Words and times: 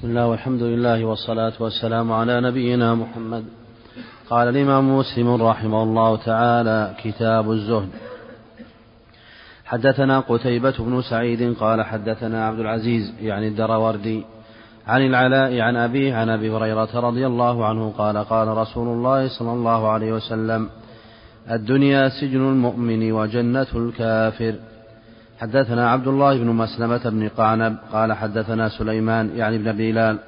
بسم 0.00 0.08
الله 0.08 0.26
والحمد 0.26 0.62
لله 0.62 1.04
والصلاة 1.04 1.52
والسلام 1.60 2.12
على 2.12 2.40
نبينا 2.40 2.94
محمد. 2.94 3.44
قال 4.30 4.48
الإمام 4.48 4.98
مسلم 4.98 5.42
رحمه 5.42 5.82
الله 5.82 6.16
تعالى 6.16 6.94
كتاب 7.04 7.50
الزهد. 7.50 7.88
حدثنا 9.64 10.20
قتيبة 10.20 10.74
بن 10.78 11.02
سعيد 11.02 11.56
قال 11.56 11.82
حدثنا 11.82 12.46
عبد 12.46 12.60
العزيز 12.60 13.12
يعني 13.20 13.48
الدروردي 13.48 14.24
عن 14.86 15.06
العلاء 15.06 15.60
عن 15.60 15.76
أبيه 15.76 16.14
عن 16.14 16.28
أبي 16.28 16.50
هريرة 16.50 17.00
رضي 17.00 17.26
الله 17.26 17.64
عنه 17.66 17.92
قال 17.98 18.16
قال 18.18 18.48
رسول 18.48 18.88
الله 18.88 19.28
صلى 19.38 19.52
الله 19.52 19.88
عليه 19.88 20.12
وسلم 20.12 20.68
الدنيا 21.50 22.08
سجن 22.08 22.48
المؤمن 22.48 23.12
وجنة 23.12 23.70
الكافر. 23.74 24.54
حدثنا 25.40 25.90
عبد 25.90 26.08
الله 26.08 26.38
بن 26.38 26.46
مسلمة 26.46 27.10
بن 27.10 27.28
قعنب 27.28 27.76
قال 27.92 28.12
حدثنا 28.12 28.68
سليمان 28.68 29.30
يعني 29.36 29.58
بن 29.58 29.72
بلال 29.72 30.18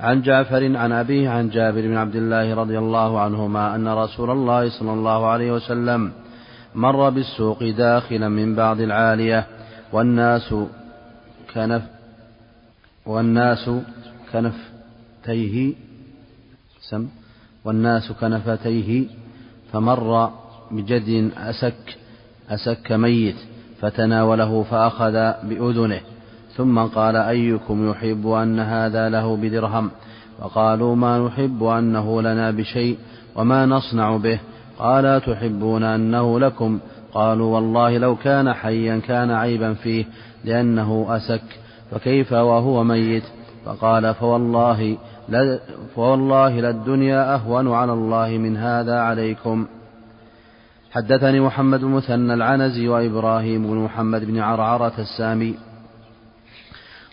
عن 0.00 0.22
جعفر 0.22 0.76
عن 0.76 0.92
أبيه 0.92 1.28
عن 1.30 1.48
جابر 1.48 1.80
بن 1.80 1.96
عبد 1.96 2.16
الله 2.16 2.54
رضي 2.54 2.78
الله 2.78 3.20
عنهما 3.20 3.74
أن 3.74 3.88
رسول 3.88 4.30
الله 4.30 4.70
صلى 4.70 4.92
الله 4.92 5.26
عليه 5.26 5.52
وسلم 5.52 6.12
مر 6.74 7.10
بالسوق 7.10 7.64
داخلا 7.64 8.28
من 8.28 8.54
بعض 8.54 8.80
العالية 8.80 9.46
والناس 9.92 10.54
كنف 11.54 11.82
والناس 13.06 13.70
كنفتيه 14.32 15.74
سم 16.80 17.08
والناس 17.64 18.12
كنفتيه 18.12 19.06
فمر 19.72 20.30
بجد 20.70 21.30
أسك 21.36 21.96
أسك 22.50 22.92
ميت 22.92 23.36
فتناوله 23.80 24.62
فأخذ 24.62 25.12
بأذنه 25.42 26.00
ثم 26.56 26.78
قال 26.78 27.16
أيكم 27.16 27.90
يحب 27.90 28.28
أن 28.28 28.60
هذا 28.60 29.08
له 29.08 29.36
بدرهم؟ 29.36 29.90
وقالوا 30.42 30.96
ما 30.96 31.18
نحب 31.18 31.64
أنه 31.64 32.22
لنا 32.22 32.50
بشيء 32.50 32.98
وما 33.36 33.66
نصنع 33.66 34.16
به. 34.16 34.38
قال 34.78 35.20
تحبون 35.20 35.82
أنه 35.82 36.40
لكم؟ 36.40 36.78
قالوا 37.14 37.54
والله 37.54 37.98
لو 37.98 38.16
كان 38.16 38.52
حيا 38.52 38.98
كان 38.98 39.30
عيبا 39.30 39.74
فيه 39.74 40.04
لأنه 40.44 41.06
أسك 41.08 41.42
فكيف 41.90 42.32
وهو 42.32 42.84
ميت؟ 42.84 43.24
فقال 43.64 44.14
فوالله 44.14 44.96
فوالله 45.94 46.60
للدنيا 46.60 47.34
أهون 47.34 47.72
على 47.72 47.92
الله 47.92 48.28
من 48.28 48.56
هذا 48.56 49.00
عليكم. 49.00 49.66
حدثني 50.96 51.40
محمد 51.40 51.82
المثنى 51.82 52.34
العنزي 52.34 52.88
وإبراهيم 52.88 53.62
بن 53.66 53.76
محمد 53.76 54.24
بن 54.24 54.38
عرعرة 54.38 54.92
السامي. 54.98 55.54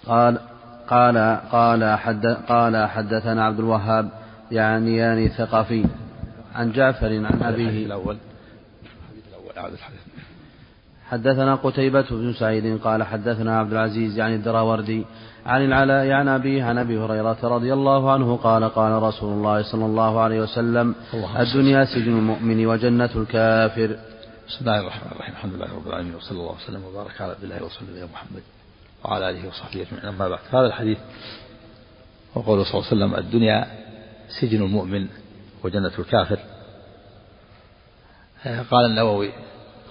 قال 0.06 0.39
قال 0.88 1.39
قال 1.52 1.98
حد 2.00 2.26
قال 2.26 2.88
حدثنا 2.88 3.45
عبد 3.45 3.59
الوهاب 3.59 4.09
يعني 4.52 4.98
يعني 4.98 5.30
ثقفي 5.30 5.86
عن 6.56 6.72
جعفر 6.72 7.26
عن 7.26 7.44
أبيه. 7.44 7.86
الأول. 7.86 8.17
الأول. 9.52 9.72
حدثنا 11.14 11.56
قتيبة 11.56 12.06
بن 12.09 12.33
سعيد 12.33 12.81
قال 12.81 13.03
حدثنا 13.03 13.59
عبد 13.59 13.72
العزيز 13.72 14.17
يعني 14.17 14.36
الدراوردي 14.36 15.06
عن 15.45 15.66
العلاء 15.66 16.11
عن 16.11 16.28
أبيه 16.28 16.64
عن 16.64 16.78
أبي 16.78 16.97
هريرة 17.00 17.38
رضي 17.44 17.73
الله 17.73 18.11
عنه 18.11 18.38
قال 18.38 18.70
قال 18.70 19.03
رسول 19.03 19.33
الله 19.33 19.72
صلى 19.72 19.86
الله 19.86 20.20
عليه 20.20 20.42
وسلم 20.42 20.95
الدنيا 21.39 21.86
سجن 21.86 22.17
المؤمن 22.17 22.66
وجنة 22.66 23.09
الكافر. 23.16 23.97
بسم 24.47 24.58
الله 24.61 24.80
الرحمن 24.80 25.11
الرحيم. 25.11 25.33
الحمد 25.33 25.53
لله 25.53 25.75
رب 25.75 25.88
العالمين 25.88 26.16
وصلى 26.16 26.39
الله 26.39 26.55
وسلم 26.64 26.83
وبارك 26.86 27.22
على 27.22 27.31
عبد 27.31 27.44
الله 27.44 27.64
ورسوله 27.64 28.08
محمد 28.14 28.44
وعلى 29.05 29.30
آله 29.30 29.48
وصحبه 29.48 29.81
أجمعين. 29.81 30.05
أما 30.05 30.27
بعد 30.27 30.39
هذا 30.52 30.67
الحديث 30.67 30.98
وقوله 32.36 32.64
صلى 32.64 32.73
الله 32.73 32.88
عليه 32.92 32.95
وسلم 32.95 33.25
الدنيا 33.25 33.67
سجن 34.42 34.61
المؤمن 34.64 35.08
وجنة 35.64 35.92
الكافر. 36.00 36.39
قال 38.71 38.86
النووي 38.92 39.32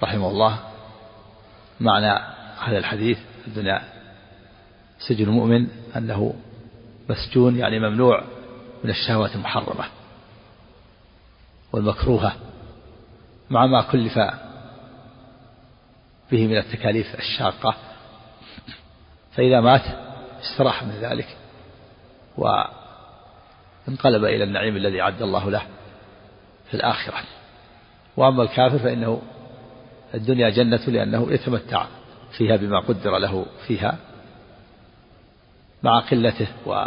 رحمه 0.03 0.31
الله 0.31 0.59
معنى 1.83 2.23
هذا 2.61 2.79
الحديث 2.79 3.19
الدنيا. 3.47 3.83
سجن 5.09 5.25
المؤمن 5.25 5.69
أنه 5.97 6.35
مسجون 7.11 7.59
يعني 7.59 7.79
ممنوع 7.79 8.25
من 8.85 8.91
الشهوات 8.91 9.35
المحرمة 9.35 9.85
والمكروهة 11.73 12.33
مع 13.51 13.67
ما 13.67 13.83
كلف 13.83 14.19
به 16.33 16.47
من 16.47 16.57
التكاليف 16.57 17.15
الشاقة. 17.19 17.75
فإذا 19.33 19.61
مات 19.61 19.83
استراح 20.41 20.83
من 20.83 20.91
ذلك 21.01 21.37
وانقلب 22.37 24.25
إلى 24.25 24.45
النعيم 24.45 24.77
الذي 24.77 25.01
أعد 25.01 25.23
الله 25.23 25.51
له 25.51 25.63
في 26.71 26.75
الآخرة. 26.75 27.19
وأما 28.17 28.43
الكافر 28.43 28.79
فإنه 28.79 29.23
الدنيا 30.15 30.51
جنة 30.51 30.81
لأنه 30.87 31.33
يتمتع 31.33 31.87
فيها 32.33 32.57
بما 32.57 32.81
قدر 32.81 33.19
له 33.19 33.47
فيها 33.67 33.99
مع 35.83 36.01
قلته 36.01 36.49
و 36.67 36.87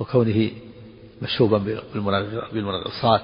وكونه 0.00 0.50
مشوبا 1.22 1.58
بالمنغصات. 2.52 3.22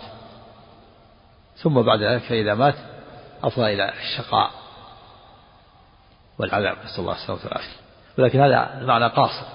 ثم 1.56 1.82
بعد 1.82 2.02
ذلك 2.02 2.22
فإذا 2.22 2.54
مات 2.54 2.74
أفضى 3.42 3.74
إلى 3.74 3.92
الشقاء 3.92 4.50
والعذاب. 6.38 6.76
نسأل 6.84 7.00
الله 7.00 7.12
السلامة 7.12 7.42
والعافية. 7.44 7.76
ولكن 8.18 8.40
هذا 8.40 8.78
المعنى 8.80 9.06
قاصر. 9.06 9.46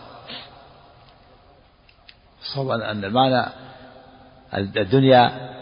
الصواب 2.42 2.82
أن 2.82 3.06
المعنى 3.06 3.46
الدنيا 4.54 5.54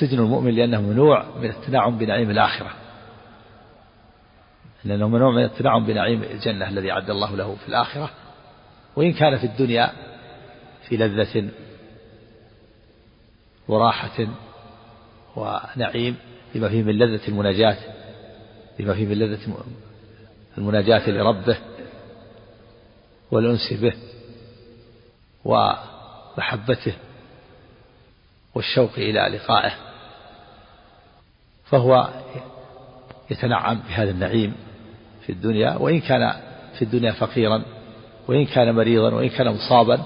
سجن 0.00 0.18
المؤمن 0.18 0.54
لأنه 0.54 0.80
منوع 0.80 1.24
من 1.40 1.50
التنعم 1.50 1.98
بنعيم 1.98 2.30
الآخرة. 2.30 2.70
لأنه 4.84 5.08
منوع 5.08 5.30
من 5.30 5.44
التنعم 5.44 5.86
بنعيم 5.86 6.22
الجنة 6.22 6.68
الذي 6.68 6.92
أعد 6.92 7.10
الله 7.10 7.36
له 7.36 7.54
في 7.54 7.68
الآخرة. 7.68 8.10
وإن 8.96 9.12
كان 9.12 9.38
في 9.38 9.44
الدنيا 9.44 9.92
في 10.88 10.96
لذة 10.96 11.48
وراحة 13.68 14.26
ونعيم 15.36 16.16
بما 16.54 16.68
فيه 16.68 16.82
من 16.82 16.98
لذة 16.98 17.28
المناجاة 17.28 17.76
بما 18.78 18.94
فيه 18.94 19.06
من 19.06 19.18
لذة 19.18 19.54
المناجاة 20.58 21.10
لربه 21.10 21.58
والأنس 23.30 23.72
به 23.72 23.92
ومحبته 25.44 26.92
والشوق 28.54 28.90
إلى 28.96 29.20
لقائه. 29.36 29.72
فهو 31.70 32.08
يتنعم 33.30 33.78
بهذا 33.88 34.10
النعيم 34.10 34.54
في 35.26 35.32
الدنيا 35.32 35.76
وإن 35.76 36.00
كان 36.00 36.32
في 36.78 36.82
الدنيا 36.82 37.12
فقيرا 37.12 37.62
وإن 38.28 38.46
كان 38.46 38.74
مريضا 38.74 39.14
وإن 39.14 39.28
كان 39.28 39.54
مصابا 39.54 40.02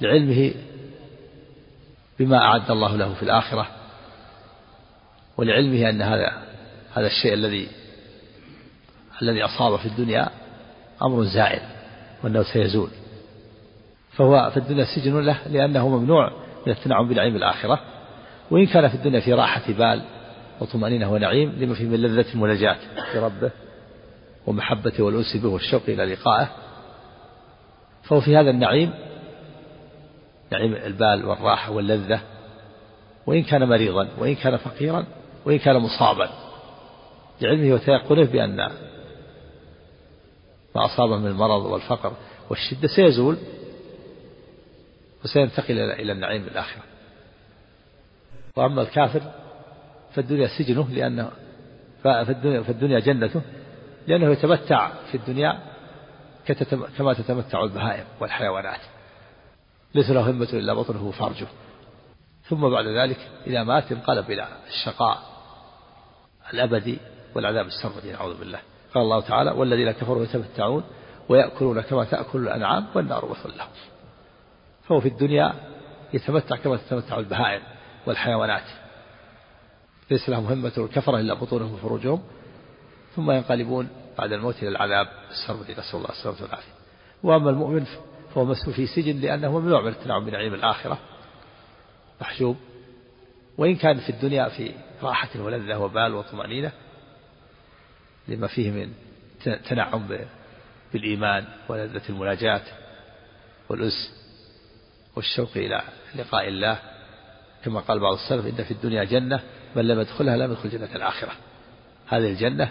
لعلمه 0.00 0.54
بما 2.18 2.38
أعد 2.38 2.70
الله 2.70 2.96
له 2.96 3.14
في 3.14 3.22
الآخرة 3.22 3.66
ولعلمه 5.36 5.90
أن 5.90 6.02
هذا 6.02 6.32
هذا 6.94 7.06
الشيء 7.06 7.34
الذي 7.34 7.68
الذي 9.22 9.44
أصابه 9.44 9.76
في 9.76 9.86
الدنيا 9.86 10.28
أمر 11.02 11.24
زائل 11.24 11.62
وأنه 12.24 12.42
سيزول. 12.42 12.90
فهو 14.12 14.50
في 14.50 14.56
الدنيا 14.56 14.84
سجن 14.84 15.20
له 15.20 15.38
لأنه 15.48 15.88
ممنوع 15.88 16.41
من 16.66 16.72
التنعم 16.72 17.08
بنعيم 17.08 17.36
الآخرة 17.36 17.80
وإن 18.50 18.66
كان 18.66 18.88
في 18.88 18.94
الدنيا 18.94 19.20
في 19.20 19.32
راحة 19.32 19.72
بال 19.72 20.02
وطمأنينة 20.60 21.12
ونعيم 21.12 21.52
لما 21.58 21.74
فيه 21.74 21.84
من 21.84 21.96
لذة 21.96 22.34
المناجاة 22.34 22.76
بربه 23.14 23.50
ومحبته 24.46 25.04
والأنس 25.04 25.36
به 25.36 25.48
والشوق 25.48 25.82
إلى 25.88 26.04
لقائه. 26.04 26.48
فهو 28.02 28.20
في 28.20 28.36
هذا 28.36 28.50
النعيم 28.50 28.90
نعيم 30.52 30.74
البال 30.74 31.24
والراحة 31.24 31.72
واللذة 31.72 32.20
وإن 33.26 33.42
كان 33.42 33.68
مريضا 33.68 34.08
وإن 34.18 34.34
كان 34.34 34.56
فقيرا 34.56 35.04
وإن 35.44 35.58
كان 35.58 35.76
مصابا. 35.76 36.28
لعلمه 37.40 37.74
وتيقنه 37.74 38.24
بأن 38.24 38.56
ما 40.74 40.84
أصابه 40.84 41.16
من 41.16 41.26
المرض 41.26 41.64
والفقر 41.64 42.12
والشدة 42.50 42.88
سيزول 42.88 43.36
وسينتقل 45.24 45.78
إلى 45.78 46.12
النعيم 46.12 46.42
الآخرة. 46.42 46.82
وأما 48.56 48.82
الكافر 48.82 49.22
فالدنيا 50.14 50.48
سجنه 50.58 50.88
لأنه 50.90 51.30
فالدنيا, 52.02 52.62
فالدنيا 52.62 53.00
جنته 53.00 53.42
لأنه 54.06 54.32
يتمتع 54.32 54.90
في 55.10 55.14
الدنيا 55.14 55.58
كما 56.98 57.14
تتمتع 57.14 57.64
البهائم 57.64 58.04
والحيوانات. 58.20 58.80
ليس 59.94 60.10
له 60.10 60.30
همة 60.30 60.48
إلا 60.52 60.74
بطنه 60.74 61.04
وفرجه. 61.04 61.46
ثم 62.48 62.70
بعد 62.70 62.86
ذلك 62.86 63.18
إذا 63.46 63.62
مات 63.62 63.92
انقلب 63.92 64.30
إلى 64.30 64.48
الشقاء 64.68 65.18
الأبدي 66.54 66.98
والعذاب 67.34 67.66
السرمدي 67.66 68.12
نعوذ 68.12 68.38
بالله. 68.38 68.58
قال 68.94 69.02
الله 69.02 69.20
تعالى 69.20 69.50
والذين 69.50 69.90
كفروا 69.90 70.24
يتمتعون 70.24 70.84
ويأكلون 71.28 71.80
كما 71.80 72.04
تأكل 72.04 72.38
الأنعام 72.38 72.86
والنار 72.94 73.30
مثل 73.30 73.56
لهم 73.58 73.68
فهو 74.88 75.00
في 75.00 75.08
الدنيا 75.08 75.54
يتمتع 76.12 76.56
كما 76.56 76.76
تتمتع 76.76 77.18
البهائم 77.18 77.62
والحيوانات. 78.06 78.64
ليس 80.10 80.28
لهم 80.28 80.46
همة 80.46 80.72
الكفرة 80.78 81.20
إلا 81.20 81.34
بطونهم 81.34 81.74
وفروجهم 81.74 82.22
ثم 83.16 83.30
ينقلبون 83.30 83.88
بعد 84.18 84.32
الموت 84.32 84.62
إلى 84.62 84.68
العذاب 84.68 85.08
السرمدي 85.30 85.72
نسأل 85.72 85.94
الله 85.94 86.08
السلامة 86.08 86.42
والعافية 86.42 86.72
وأما 87.22 87.50
المؤمن 87.50 87.86
فهو 88.34 88.44
مسؤول 88.44 88.74
في 88.74 88.86
سجن 88.86 89.20
لأنه 89.20 89.58
ممنوع 89.58 89.80
من 89.80 89.88
التنعم 89.88 90.24
بنعيم 90.24 90.54
الآخرة. 90.54 90.98
محجوب. 92.20 92.56
وإن 93.58 93.76
كان 93.76 94.00
في 94.00 94.10
الدنيا 94.10 94.48
في 94.48 94.74
راحة 95.02 95.40
ولذة 95.40 95.78
وبال 95.78 96.14
وطمأنينة 96.14 96.72
لما 98.28 98.46
فيه 98.46 98.70
من 98.70 98.92
تنعم 99.68 100.08
بالإيمان 100.92 101.44
ولذة 101.68 102.02
المناجاة 102.08 102.62
والأس 103.68 104.21
والشوق 105.16 105.50
إلى 105.56 105.82
لقاء 106.14 106.48
الله. 106.48 106.78
كما 107.64 107.80
قال 107.80 108.00
بعض 108.00 108.14
السلف 108.14 108.46
إن 108.46 108.64
في 108.64 108.70
الدنيا 108.70 109.04
جنة 109.04 109.40
من 109.76 109.88
لم 109.88 110.00
يدخلها 110.00 110.36
لم 110.36 110.52
يدخل 110.52 110.70
جنة 110.70 110.96
الآخرة. 110.96 111.32
هذه 112.08 112.30
الجنة 112.30 112.70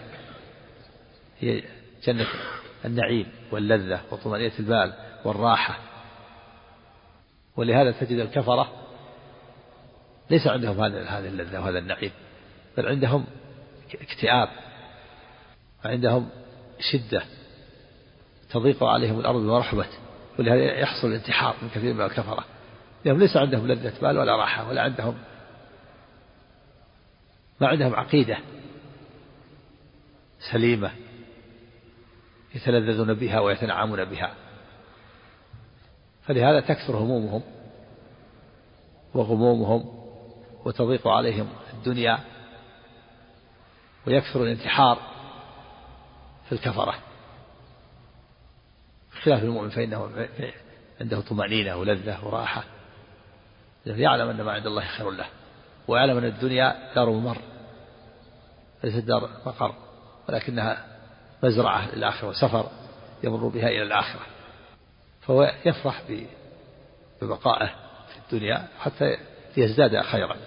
هي 1.40 1.64
جنة 2.04 2.28
النعيم 2.86 3.28
واللذة 3.52 4.02
وطمأنينة 4.12 4.54
البال 4.60 4.94
والراحة. 5.26 5.92
ولهذا 7.58 7.92
تجد 7.92 8.20
الكفرة 8.20 8.72
ليس 10.30 10.48
عندهم 10.48 10.82
هذه 10.84 11.28
اللذة 11.28 11.60
وهذا 11.60 11.80
النعيم 11.80 12.12
بل 12.78 12.88
عندهم 12.88 13.26
اكتئاب 14.02 14.50
وعندهم 15.86 16.30
شدة 16.80 17.24
تضيق 18.52 18.84
عليهم 18.84 19.20
الأرض 19.20 19.42
ورحبة 19.42 19.88
ولهذا 20.40 20.80
يحصل 20.80 21.08
الانتحار 21.08 21.56
من 21.62 21.70
كثير 21.70 21.94
من 21.94 22.02
الكفرة. 22.02 22.46
لأنهم 23.06 23.22
ليس 23.22 23.38
عندهم 23.38 23.68
لذة 23.68 23.94
بال 24.02 24.18
ولا 24.18 24.36
راحة 24.36 24.70
ولا 24.70 24.82
عندهم 24.82 25.18
ما 27.62 27.68
عندهم 27.68 27.96
عقيدة 27.96 28.38
سليمة 30.52 30.92
يتلذذون 32.56 33.14
بها 33.14 33.40
ويتنعمون 33.40 34.06
بها. 34.06 34.34
فلهذا 36.24 36.60
تكثر 36.60 36.98
همومهم 36.98 37.42
وغمومهم 39.14 40.02
وتضيق 40.66 41.08
عليهم 41.08 41.50
الدنيا 41.74 42.20
ويكثر 44.08 44.44
الانتحار 44.44 44.98
في 46.46 46.52
الكفرة. 46.52 47.11
خلاف 49.24 49.44
المؤمن 49.44 49.70
فإنه 49.70 50.28
عنده 51.02 51.22
طمأنينة 51.22 51.76
ولذة 51.76 52.26
وراحة. 52.26 52.64
يعلم 53.86 54.30
أن 54.30 54.42
ما 54.42 54.52
عند 54.52 54.66
الله 54.66 54.86
خير 54.86 55.12
له 55.12 55.26
ويعلم 55.88 56.18
أن 56.18 56.26
الدنيا 56.26 56.94
دار 56.96 57.10
ممر 57.10 57.38
ليست 58.84 59.06
دار 59.06 59.30
مقر 59.46 59.76
ولكنها 60.30 60.86
مزرعة 61.44 61.96
للآخرة 61.96 62.28
وسفر 62.28 62.70
يمر 63.24 63.48
بها 63.48 63.68
إلى 63.68 63.84
الآخرة. 63.84 64.22
فهو 65.22 65.54
يفرح 65.66 66.04
ببقائه 67.22 67.68
في 68.08 68.18
الدنيا 68.26 68.68
حتى 68.80 69.18
ليزداد 69.58 70.02
خيرا. 70.02 70.38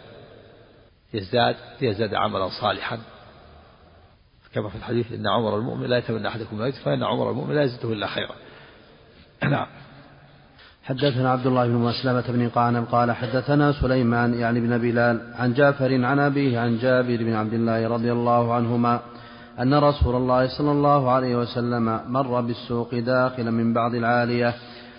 يزداد 1.15 1.57
ليزداد 1.81 2.15
عملا 2.15 2.49
صالحا. 2.61 3.01
كما 4.55 4.69
في 4.69 4.77
الحديث 4.77 5.13
إن 5.13 5.27
عمر 5.27 5.57
المؤمن 5.57 5.87
لا 5.87 5.99
يتمنى 5.99 6.29
أحدكم 6.29 6.57
الموت 6.57 6.75
فإن 6.75 7.03
عمر 7.03 7.31
المؤمن 7.31 7.55
لا 7.55 7.63
يزده 7.63 7.93
إلا 7.93 8.07
خيرا. 8.07 8.35
نعم. 9.49 9.67
حدثنا 10.85 11.31
عبد 11.31 11.47
الله 11.47 11.67
بن 11.67 11.75
مسلمة 11.75 12.25
بن 12.29 12.49
قعنب 12.49 12.85
قال 12.93 13.13
حدثنا 13.13 13.73
سليمان 13.73 14.35
يعني 14.35 14.61
بن 14.61 14.79
بلال 14.79 15.21
عن 15.35 15.55
جعفر 15.55 16.05
عن 16.05 16.19
أبيه 16.19 16.59
عن 16.59 16.79
جابر 16.79 17.17
بن 17.17 17.33
عبد 17.33 17.55
الله 17.55 17.89
رضي 17.89 18.13
الله 18.13 18.55
عنهما 18.55 19.01
أن 19.61 19.75
رسول 19.75 20.17
الله 20.17 20.59
صلى 20.59 20.73
الله 20.73 21.11
عليه 21.11 21.37
وسلم 21.37 22.01
مر 22.09 22.41
بالسوق 22.41 22.95
داخلا 22.95 23.51
من 23.51 23.73
بعض 23.73 23.95
العالية 23.95 24.55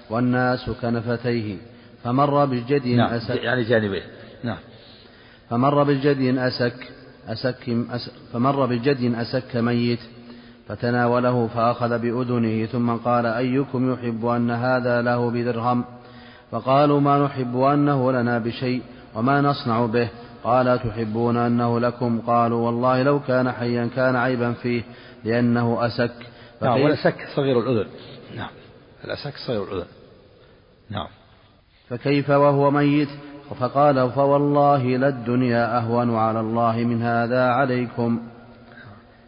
والناس 0.09 0.69
كنفتيه 0.81 1.57
فمر 2.03 2.45
بجد 2.45 2.87
نعم 2.87 3.13
أسك 3.13 3.43
يعني 3.43 3.63
جانبيه 3.63 4.03
نعم. 4.43 4.57
فمر 5.49 5.83
بالجد 5.83 6.37
أسك 6.37 6.87
أسك 7.27 7.69
أس 7.91 8.09
فمر 8.33 8.65
بالجد 8.65 9.15
أسك 9.15 9.55
ميت 9.55 9.99
فتناوله 10.67 11.47
فأخذ 11.47 11.99
بأذنه 11.99 12.65
ثم 12.65 12.91
قال 12.91 13.25
أيكم 13.25 13.93
يحب 13.93 14.25
أن 14.25 14.51
هذا 14.51 15.01
له 15.01 15.31
بدرهم؟ 15.31 15.85
فقالوا 16.51 16.99
ما 16.99 17.25
نحب 17.25 17.57
أنه 17.57 18.11
لنا 18.11 18.39
بشيء 18.39 18.81
وما 19.15 19.41
نصنع 19.41 19.85
به. 19.85 20.09
قال 20.43 20.79
تحبون 20.79 21.37
أنه 21.37 21.79
لكم؟ 21.79 22.21
قالوا 22.21 22.65
والله 22.65 23.03
لو 23.03 23.19
كان 23.19 23.51
حيا 23.51 23.89
كان 23.95 24.15
عيبا 24.15 24.53
فيه 24.53 24.83
لأنه 25.23 25.85
أسك. 25.85 26.13
نعم 26.61 26.81
والأسك 26.81 27.27
صغير 27.35 27.59
الأذن. 27.59 27.89
نعم 28.35 28.49
الأسك 29.05 29.33
صغير 29.47 29.63
الأذن. 29.63 29.87
نعم. 30.89 31.07
فكيف 31.89 32.29
وهو 32.29 32.71
ميت؟ 32.71 33.09
فقال 33.59 34.11
فوالله 34.11 34.83
للدنيا 34.83 35.77
أهون 35.77 36.15
على 36.15 36.39
الله 36.39 36.77
من 36.77 37.01
هذا 37.01 37.49
عليكم. 37.49 38.19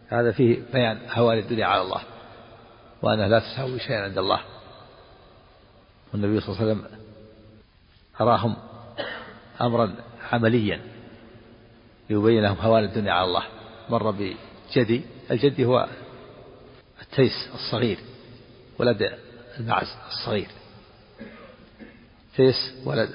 هذا 0.08 0.32
فيه 0.32 0.62
بيان 0.72 0.98
هوان 1.10 1.38
الدنيا 1.38 1.66
على 1.66 1.82
الله 1.82 2.00
وأنها 3.02 3.28
لا 3.28 3.38
تساوي 3.38 3.78
شيئا 3.78 4.02
عند 4.02 4.18
الله. 4.18 4.40
والنبي 6.12 6.40
صلى 6.40 6.48
الله 6.48 6.60
عليه 6.60 6.72
وسلم 6.72 6.98
أراهم 8.20 8.56
أمرا 9.60 9.94
عمليا 10.32 10.80
يبين 12.10 12.42
لهم 12.42 12.56
هوان 12.56 12.84
الدنيا 12.84 13.12
على 13.12 13.24
الله. 13.24 13.42
مر 13.90 14.10
بجدي 14.10 15.02
الجدي 15.30 15.64
هو 15.64 15.88
التيس 17.02 17.50
الصغير 17.54 17.98
ولد 18.78 19.12
المعز 19.60 19.96
الصغير. 20.08 20.48
تيس 22.36 22.74
ولد 22.84 23.10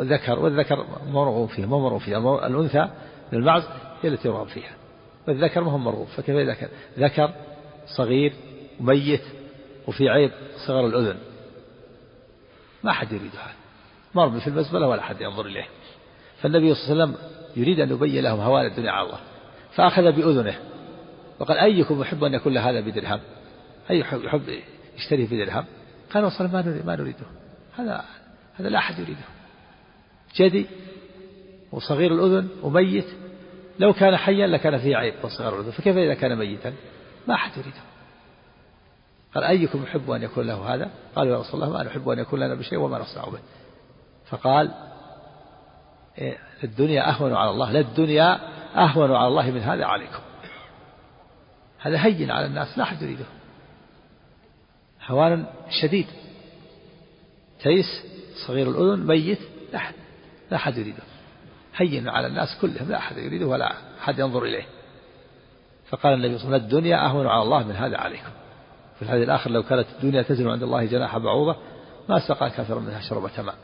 ذكر 0.00 0.38
والذكر 0.38 0.86
مرغوب 1.06 1.48
فيه 1.48 1.66
ما 1.66 1.78
مرغوب 1.78 2.00
فيه 2.00 2.46
الأنثى 2.46 2.90
من 3.32 3.38
المعز 3.38 3.62
هي 4.02 4.08
التي 4.08 4.28
يرغب 4.28 4.48
فيها. 4.48 4.79
والذكر 5.30 5.64
ما 5.64 5.76
مرغوب 5.76 6.06
فكيف 6.06 6.36
إذا 6.36 6.54
كان 6.54 6.68
ذكر 6.98 7.34
صغير 7.96 8.32
ميت 8.80 9.22
وفي 9.86 10.08
عيب 10.08 10.30
صغر 10.66 10.86
الأذن. 10.86 11.18
ما 12.84 12.90
أحد 12.90 13.12
يريد 13.12 13.30
هذا. 13.32 13.54
مرمي 14.14 14.40
في 14.40 14.46
المزبلة 14.46 14.88
ولا 14.88 15.00
أحد 15.00 15.20
ينظر 15.20 15.46
إليه. 15.46 15.66
فالنبي 16.40 16.74
صلى 16.74 16.92
الله 16.92 17.02
عليه 17.04 17.12
وسلم 17.14 17.30
يريد 17.56 17.80
أن 17.80 17.90
يبين 17.90 18.24
لهم 18.24 18.40
هوان 18.40 18.66
الدنيا 18.66 18.90
على 18.90 19.06
الله. 19.06 19.20
فأخذ 19.74 20.02
بأذنه. 20.02 20.58
وقال 21.38 21.58
أيكم 21.58 22.00
يحب 22.00 22.24
أن 22.24 22.34
يكون 22.34 22.58
هذا 22.58 22.80
بدرهم؟ 22.80 23.20
أي 23.90 23.98
يحب 23.98 24.42
يشتريه 24.96 25.26
بدرهم؟ 25.26 25.64
قال 26.12 26.24
الله 26.24 26.40
عليه 26.40 26.70
وسلم 26.70 26.86
ما 26.86 26.96
نريده. 26.96 27.26
هذا 27.76 28.04
هذا 28.54 28.68
لا 28.68 28.78
أحد 28.78 28.98
يريده. 28.98 29.24
جدي 30.36 30.66
وصغير 31.72 32.14
الأذن 32.14 32.48
وميت 32.62 33.06
لو 33.80 33.92
كان 33.92 34.16
حيا 34.16 34.46
لكان 34.46 34.78
فيه 34.78 34.96
عيب 34.96 35.14
وصغير 35.22 35.54
الأذن 35.54 35.70
فكيف 35.70 35.96
إذا 35.96 36.14
كان 36.14 36.38
ميتا؟ 36.38 36.72
ما 37.28 37.34
أحد 37.34 37.50
يريده. 37.56 37.80
قال 39.34 39.44
أيكم 39.44 39.82
يحب 39.82 40.10
أن 40.10 40.22
يكون 40.22 40.46
له 40.46 40.74
هذا؟ 40.74 40.90
قالوا 41.16 41.34
يا 41.34 41.40
رسول 41.40 41.62
الله 41.62 41.72
ما 41.72 41.82
نحب 41.82 42.08
أن 42.08 42.18
يكون 42.18 42.40
لنا 42.40 42.54
بشيء 42.54 42.78
وما 42.78 42.98
نصنع 42.98 43.24
به. 43.24 43.38
فقال 44.26 44.70
إيه، 46.18 46.38
الدنيا 46.64 47.10
أهون 47.10 47.34
على 47.34 47.50
الله. 47.50 47.72
لا 47.72 47.80
الدنيا 47.80 48.40
أهون 48.76 49.12
على 49.12 49.28
الله 49.28 49.50
من 49.50 49.60
هذا 49.60 49.84
عليكم. 49.84 50.22
هذا 51.78 52.04
هين 52.04 52.30
على 52.30 52.46
الناس 52.46 52.78
لا 52.78 52.84
أحد 52.84 53.02
يريده. 53.02 53.24
هوان 55.06 55.46
شديد. 55.82 56.06
تيس 57.62 58.04
صغير 58.46 58.70
الأذن 58.70 59.06
ميت 59.06 59.40
لا 59.72 59.80
لا 60.50 60.56
أحد 60.56 60.78
يريده. 60.78 61.02
هين 61.76 62.08
على 62.08 62.26
الناس 62.26 62.58
كلهم 62.60 62.88
لا 62.88 62.96
أحد 62.96 63.18
يريده 63.18 63.46
ولا 63.46 63.72
أحد 64.00 64.18
ينظر 64.18 64.42
إليه. 64.42 64.66
فقال 65.88 66.14
النبي 66.14 66.38
صلى 66.38 66.44
الله 66.44 66.54
عليه 66.54 66.66
وسلم 66.66 66.78
الدنيا 66.78 67.06
أهون 67.06 67.26
على 67.26 67.42
الله 67.42 67.66
من 67.66 67.76
هذا 67.76 67.96
عليكم. 67.96 68.30
في 68.96 69.02
الحديث 69.02 69.24
الآخر 69.24 69.50
لو 69.50 69.62
كانت 69.62 69.86
الدنيا 69.96 70.22
تزن 70.22 70.48
عند 70.48 70.62
الله 70.62 70.84
جناح 70.84 71.18
بعوضة 71.18 71.56
ما 72.08 72.28
سقى 72.28 72.50
كافر 72.50 72.78
منها 72.78 73.00
شربة 73.00 73.42
ماء 73.42 73.54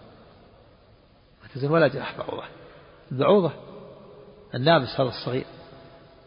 ما 1.42 1.48
تزن 1.54 1.70
ولا 1.70 1.88
جناح 1.88 2.18
بعوضة. 2.18 2.44
البعوضة 3.12 3.52
النابس 4.54 5.00
هذا 5.00 5.08
الصغير. 5.08 5.44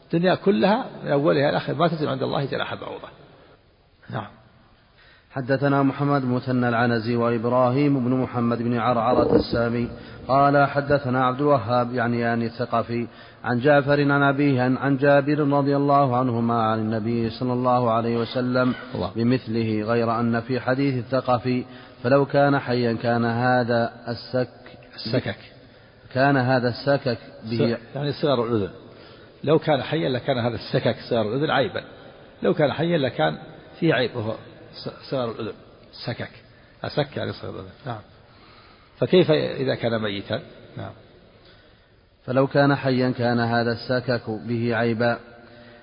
الدنيا 0.03 0.36
كلها 0.36 0.86
من 1.03 1.12
أولها 1.12 1.50
إلى 1.50 1.57
آخر 1.57 1.74
ما 1.74 1.88
تزن 1.88 2.07
عند 2.07 2.24
الله 2.24 2.45
جناح 2.45 2.75
بعوضة. 2.75 3.07
نعم. 4.09 4.38
حدثنا 5.31 5.83
محمد 5.83 6.21
بن 6.21 6.27
مثنى 6.27 6.69
العنزي 6.69 7.15
وإبراهيم 7.15 8.05
بن 8.05 8.15
محمد 8.15 8.62
بن 8.62 8.77
عرعرة 8.77 9.36
السامي 9.36 9.89
قال 10.27 10.67
حدثنا 10.67 11.25
عبد 11.25 11.41
الوهاب 11.41 11.93
يعني 11.93 12.19
يعني 12.19 12.45
الثقفي 12.45 13.07
عن 13.43 13.59
جعفر 13.59 14.12
عن 14.12 14.24
أبيه 14.24 14.62
عن 14.62 14.98
جابر 14.98 15.39
رضي 15.39 15.75
الله 15.75 16.17
عنهما 16.17 16.63
عن 16.63 16.79
النبي 16.79 17.29
صلى 17.29 17.53
الله 17.53 17.91
عليه 17.91 18.17
وسلم 18.17 18.74
الله. 18.95 19.12
بمثله 19.15 19.83
غير 19.83 20.19
أن 20.19 20.39
في 20.39 20.59
حديث 20.59 21.05
الثقفي 21.05 21.65
فلو 22.03 22.25
كان 22.25 22.59
حيا 22.59 22.93
كان 22.93 23.25
هذا 23.25 23.91
السك 24.07 24.50
السكك. 24.95 25.39
كان 26.13 26.38
هذا 26.38 26.69
السكك 26.69 27.17
به. 27.51 27.77
يعني 27.95 28.12
صغر 28.12 28.45
الأذن. 28.45 28.69
لو 29.43 29.59
كان 29.59 29.81
حيا 29.81 30.09
لكان 30.09 30.38
هذا 30.38 30.55
السكك 30.55 30.95
صغر 31.09 31.21
الأذن 31.21 31.51
عيبا. 31.51 31.83
لو 32.43 32.53
كان 32.53 32.71
حيا 32.71 32.98
لكان 32.98 33.38
فيه 33.79 33.93
عيب 33.93 34.15
وهو 34.15 34.33
صغر 35.09 35.31
الأذن. 35.31 35.53
سكك. 36.05 36.31
أسك 36.83 37.17
يعني 37.17 37.33
صغر 37.33 37.49
الأذن. 37.49 37.69
نعم. 37.85 38.01
فكيف 38.97 39.31
إذا 39.31 39.75
كان 39.75 40.01
ميتا؟ 40.01 40.41
نعم. 40.77 40.91
فلو 42.25 42.47
كان 42.47 42.75
حيا 42.75 43.09
كان 43.09 43.39
هذا 43.39 43.71
السكك 43.71 44.29
به 44.29 44.75
عيبا. 44.75 45.17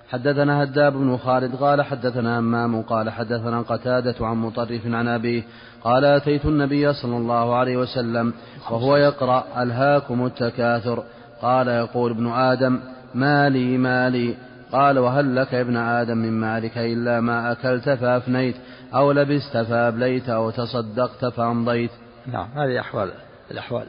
حدثنا 0.09 0.63
هداب 0.63 0.93
بن 0.93 1.17
خالد 1.17 1.55
قال 1.55 1.81
حدثنا 1.81 2.39
همام 2.39 2.81
قال 2.81 3.09
حدثنا 3.09 3.61
قتادة 3.61 4.25
عن 4.25 4.35
مطرف 4.35 4.85
عن 4.85 5.07
أبيه 5.07 5.43
قال 5.83 6.05
أتيت 6.05 6.45
النبي 6.45 6.93
صلى 6.93 7.17
الله 7.17 7.55
عليه 7.55 7.77
وسلم 7.77 8.33
وهو 8.71 8.97
يقرأ 8.97 9.63
ألهاكم 9.63 10.25
التكاثر. 10.25 11.03
قال 11.41 11.67
يقول 11.67 12.11
ابن 12.11 12.27
آدم 12.31 12.79
مالي 13.13 13.77
مالي 13.77 14.37
قال 14.71 14.99
وهل 14.99 15.35
لك 15.35 15.53
يا 15.53 15.61
ابن 15.61 15.77
آدم 15.77 16.17
من 16.17 16.31
مالك 16.31 16.77
إلا 16.77 17.21
ما 17.21 17.51
أكلت 17.51 17.89
فأفنيت 17.89 18.55
أو 18.93 19.11
لبست 19.11 19.57
فأبليت 19.57 20.29
أو 20.29 20.49
تصدقت 20.51 21.25
فأمضيت. 21.25 21.91
نعم 22.25 22.51
هذه 22.57 22.79
أحوال 22.79 23.11
الأحوال 23.51 23.87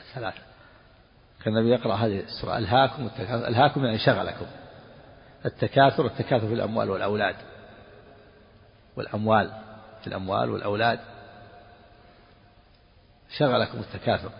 الثلاثة 0.00 0.42
كان 1.44 1.56
النبي 1.56 1.70
يقرأ 1.70 1.94
هذه 1.94 2.20
السورة 2.20 2.58
ألهاكم 2.58 3.06
التكاثر 3.06 3.48
ألهاكم 3.48 3.84
يعني 3.84 3.98
شغلكم. 3.98 4.46
التكاثر 5.46 6.06
التكاثر 6.06 6.46
في 6.46 6.54
الأموال 6.54 6.90
والأولاد. 6.90 7.36
والأموال 8.96 9.50
في 10.00 10.06
الأموال 10.06 10.50
والأولاد. 10.50 10.98
شغلكم 13.38 13.78
التكاثر. 13.78 14.30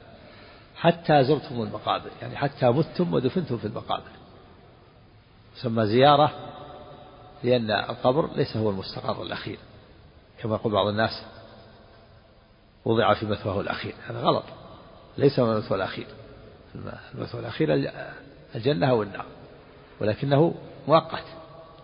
حتى 0.77 1.25
زرتم 1.25 1.63
المقابر 1.63 2.11
يعني 2.23 2.37
حتى 2.37 2.67
متم 2.67 3.15
ودفنتم 3.15 3.59
في 3.59 3.67
المقابر. 3.67 4.20
تسمى 5.57 5.87
زيارة 5.87 6.33
لأن 7.43 7.71
القبر 7.71 8.31
ليس 8.37 8.57
هو 8.57 8.71
المستقر 8.71 9.23
الأخير 9.23 9.59
كما 10.43 10.55
يقول 10.55 10.73
بعض 10.73 10.87
الناس 10.87 11.23
وضع 12.85 13.15
في 13.15 13.27
مثواه 13.27 13.61
الأخير 13.61 13.95
هذا 14.07 14.21
غلط 14.21 14.45
ليس 15.19 15.41
هو 15.41 15.53
المثوى 15.53 15.77
الأخير 15.77 16.07
المثوى 17.15 17.41
الأخير 17.41 17.91
الجنة 18.55 18.91
أو 18.91 19.03
النار 19.03 19.25
ولكنه 20.01 20.55
مؤقت 20.89 21.25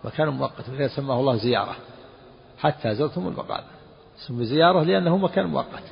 مكان 0.03 0.27
مؤقت 0.27 0.69
ولذلك 0.69 0.91
سماه 0.91 1.19
الله 1.19 1.35
زيارة 1.35 1.75
حتى 2.57 2.95
زرتم 2.95 3.27
المقابر 3.27 3.63
سمي 4.27 4.45
زيارة 4.45 4.83
لأنه 4.83 5.17
مكان 5.17 5.45
مؤقت 5.45 5.83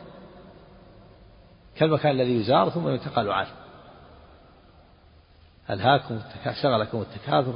كالمكان 1.76 2.12
الذي 2.12 2.40
يزار 2.40 2.70
ثم 2.70 2.90
ينتقل 2.90 3.32
عنه. 3.32 3.50
ألهاكم 5.70 6.20
شغلكم 6.62 7.02
التكاثر 7.02 7.56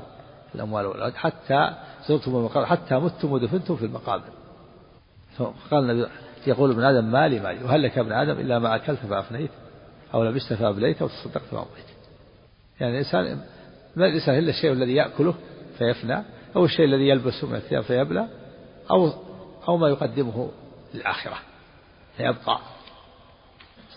في 0.49 0.55
الأموال 0.55 0.85
والأولاد 0.85 1.15
حتى 1.15 1.73
زرتم 2.07 2.35
المقابر 2.35 2.65
حتى 2.65 2.95
متم 2.95 3.31
ودفنتم 3.31 3.75
في 3.75 3.85
المقابر 3.85 4.29
فقال 5.37 5.91
النبي 5.91 6.09
يقول 6.47 6.71
ابن 6.71 6.83
آدم 6.83 7.05
مالي 7.05 7.39
مالي 7.39 7.63
وهل 7.63 7.83
لك 7.83 7.97
ابن 7.97 8.11
آدم 8.11 8.39
إلا 8.39 8.59
ما 8.59 8.75
أكلت 8.75 8.99
فأفنيت 8.99 9.51
أو 10.13 10.23
لبست 10.23 10.53
فأبليت 10.53 11.01
أو 11.01 11.07
تصدقت 11.07 11.45
فأمضيت 11.51 11.85
يعني 12.79 12.93
الإنسان 12.93 13.41
ما 13.95 14.05
الإنسان 14.05 14.37
إلا 14.37 14.49
الشيء 14.49 14.71
الذي 14.71 14.95
يأكله 14.95 15.33
فيفنى 15.77 16.23
أو 16.55 16.65
الشيء 16.65 16.85
الذي 16.85 17.07
يلبسه 17.07 17.47
من 17.47 17.55
الثياب 17.55 17.83
فيبلى 17.83 18.27
أو 18.91 19.11
أو 19.67 19.77
ما 19.77 19.89
يقدمه 19.89 20.51
للآخرة 20.93 21.37
فيبقى. 22.17 22.59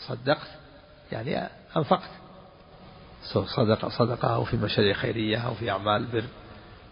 صدقت 0.09 0.49
يعني 1.12 1.49
أنفقت. 1.76 2.11
صدقة 3.57 3.88
صدقة 3.88 4.35
أو 4.35 4.45
في 4.45 4.57
مشاريع 4.57 4.95
خيرية 4.95 5.38
أو 5.38 5.55
في 5.55 5.71
أعمال 5.71 6.07
بر 6.12 6.25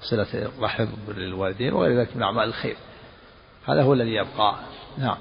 صلة 0.03 0.27
الرحم 0.35 0.87
بر 1.09 1.17
الوالدين 1.17 1.73
وغير 1.73 2.01
ذلك 2.01 2.17
من 2.17 2.23
أعمال 2.23 2.49
الخير. 2.49 2.77
هذا 3.69 3.83
هو 3.83 3.93
الذي 3.93 4.15
يبقى. 4.15 4.55
نعم. 4.99 5.17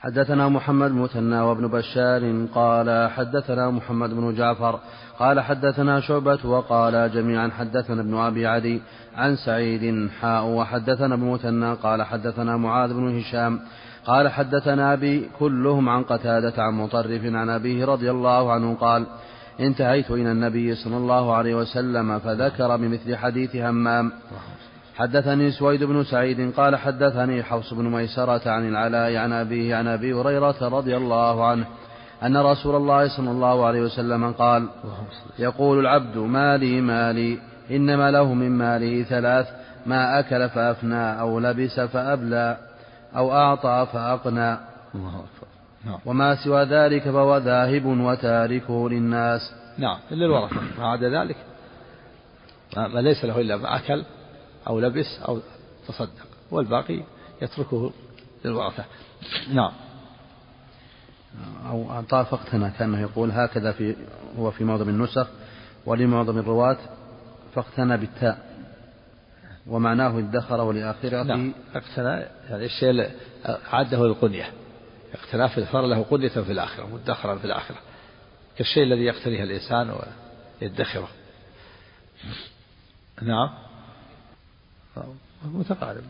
حدثنا 0.00 0.48
محمد 0.48 0.90
مثنى 0.90 1.40
وابن 1.40 1.68
بشار 1.68 2.46
قال 2.54 3.10
حدثنا 3.10 3.70
محمد 3.70 4.10
بن 4.10 4.34
جعفر 4.34 4.80
قال 5.18 5.40
حدثنا 5.40 6.00
شعبة 6.00 6.38
وقال 6.44 7.12
جميعا 7.12 7.50
حدثنا 7.58 8.00
ابن 8.00 8.14
أبي 8.16 8.46
عدي 8.46 8.82
عن 9.14 9.36
سعيد 9.36 10.10
حاء 10.20 10.44
وحدثنا 10.44 11.14
ابن 11.14 11.24
مثنى 11.24 11.74
قال 11.74 12.02
حدثنا 12.02 12.56
معاذ 12.56 12.94
بن 12.94 13.18
هشام 13.18 13.60
قال 14.06 14.28
حدثنا 14.28 14.92
أبي 14.92 15.30
كلهم 15.38 15.88
عن 15.88 16.02
قتادة 16.02 16.62
عن 16.62 16.74
مطرف 16.74 17.24
عن 17.24 17.50
أبيه 17.50 17.84
رضي 17.84 18.10
الله 18.10 18.52
عنه 18.52 18.74
قال 18.74 19.06
انتهيت 19.60 20.10
إلى 20.10 20.32
النبي 20.32 20.74
صلى 20.74 20.96
الله 20.96 21.34
عليه 21.34 21.54
وسلم 21.54 22.18
فذكر 22.18 22.76
بمثل 22.76 23.16
حديث 23.16 23.56
همام. 23.56 24.12
حدثني 24.96 25.50
سويد 25.50 25.84
بن 25.84 26.04
سعيد 26.04 26.52
قال 26.56 26.76
حدثني 26.76 27.42
حفص 27.42 27.74
بن 27.74 27.84
ميسرة 27.84 28.50
عن 28.50 28.68
العلاء 28.68 29.16
عن 29.16 29.32
أبيه 29.32 29.76
عن 29.76 29.86
أبي 29.86 30.12
هريرة 30.12 30.68
رضي 30.68 30.96
الله 30.96 31.46
عنه 31.46 31.66
أن 32.22 32.36
رسول 32.36 32.76
الله 32.76 33.16
صلى 33.16 33.30
الله 33.30 33.66
عليه 33.66 33.80
وسلم 33.80 34.32
قال 34.32 34.68
يقول 35.38 35.78
العبد 35.78 36.16
مالي 36.16 36.80
مالي 36.80 37.38
إنما 37.70 38.10
له 38.10 38.34
من 38.34 38.50
ماله 38.50 39.02
ثلاث 39.02 39.46
ما 39.86 40.18
أكل 40.18 40.48
فأفنى 40.48 41.20
أو 41.20 41.40
لبس 41.40 41.80
فأبلى. 41.80 42.56
أو 43.16 43.32
أعطى 43.32 43.86
فأقنى. 43.92 44.58
نعم. 45.84 45.98
وما 46.06 46.44
سوى 46.44 46.64
ذلك 46.64 47.02
فهو 47.02 47.36
ذاهب 47.36 47.84
وتاركه 47.84 48.90
للناس. 48.90 49.40
نعم. 49.78 49.98
إلا 50.12 50.26
الورثة. 50.26 50.60
عدا 50.78 51.22
ذلك. 51.22 51.36
ما 52.76 53.00
ليس 53.00 53.24
له 53.24 53.40
إلا 53.40 53.56
ما 53.56 53.76
أكل 53.76 54.04
أو 54.68 54.80
لبس 54.80 55.20
أو 55.28 55.40
تصدق. 55.88 56.26
والباقي 56.50 57.02
يتركه 57.42 57.92
للورثة. 58.44 58.84
نعم. 59.52 59.72
أو 61.70 61.90
أعطاه 61.90 62.22
فقتنا 62.22 62.68
كأنه 62.68 63.00
يقول 63.00 63.30
هكذا 63.30 63.72
في 63.72 63.96
هو 64.38 64.50
في 64.50 64.64
معظم 64.64 64.88
النسخ 64.88 65.26
ولمعظم 65.86 66.38
الرواة. 66.38 66.78
فاقتنى 67.54 67.96
بالتاء. 67.96 68.51
ومعناه 69.66 70.18
ادخر 70.18 70.60
ولآخرته 70.60 71.22
نعم. 71.22 71.54
أقتنى 71.74 72.26
يعني 72.50 72.64
الشيء 72.64 73.10
أعده 73.46 74.06
للقنية. 74.06 74.52
أقتنى 75.14 75.48
في 75.48 75.66
صار 75.72 75.86
له 75.86 76.02
قنية 76.02 76.28
في 76.28 76.52
الآخرة 76.52 76.86
مدخرا 76.86 77.38
في 77.38 77.44
الآخرة. 77.44 77.76
كالشيء 78.56 78.82
الذي 78.82 79.04
يقتنيه 79.04 79.42
الإنسان 79.42 79.98
ويدخره. 80.60 81.08
نعم. 83.22 83.50
متقارب. 85.44 86.04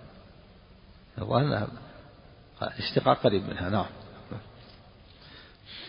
الظاهر 1.18 1.44
انها 1.44 1.68
اشتقاق 2.62 3.18
قريب 3.18 3.42
منها. 3.48 3.68
نعم. 3.70 3.86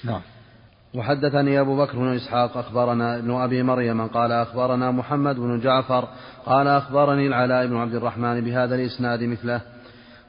نعم. 0.04 0.22
وحدثني 0.96 1.60
أبو 1.60 1.78
بكر 1.78 1.98
بن 1.98 2.16
إسحاق 2.16 2.58
أخبرنا 2.58 3.18
ابن 3.18 3.32
أبي 3.32 3.64
مريم 3.64 4.08
قال 4.08 4.32
أخبرنا 4.32 4.92
محمد 4.92 5.36
بن 5.36 5.60
جعفر 5.60 6.08
قال 6.46 6.68
أخبرني 6.68 7.28
العلاء 7.28 7.68
بن 7.68 7.78
عبد 7.78 7.96
الرحمن 7.96 8.42
بهذا 8.42 8.76
الإسناد 8.76 9.24
مثله. 9.24 9.62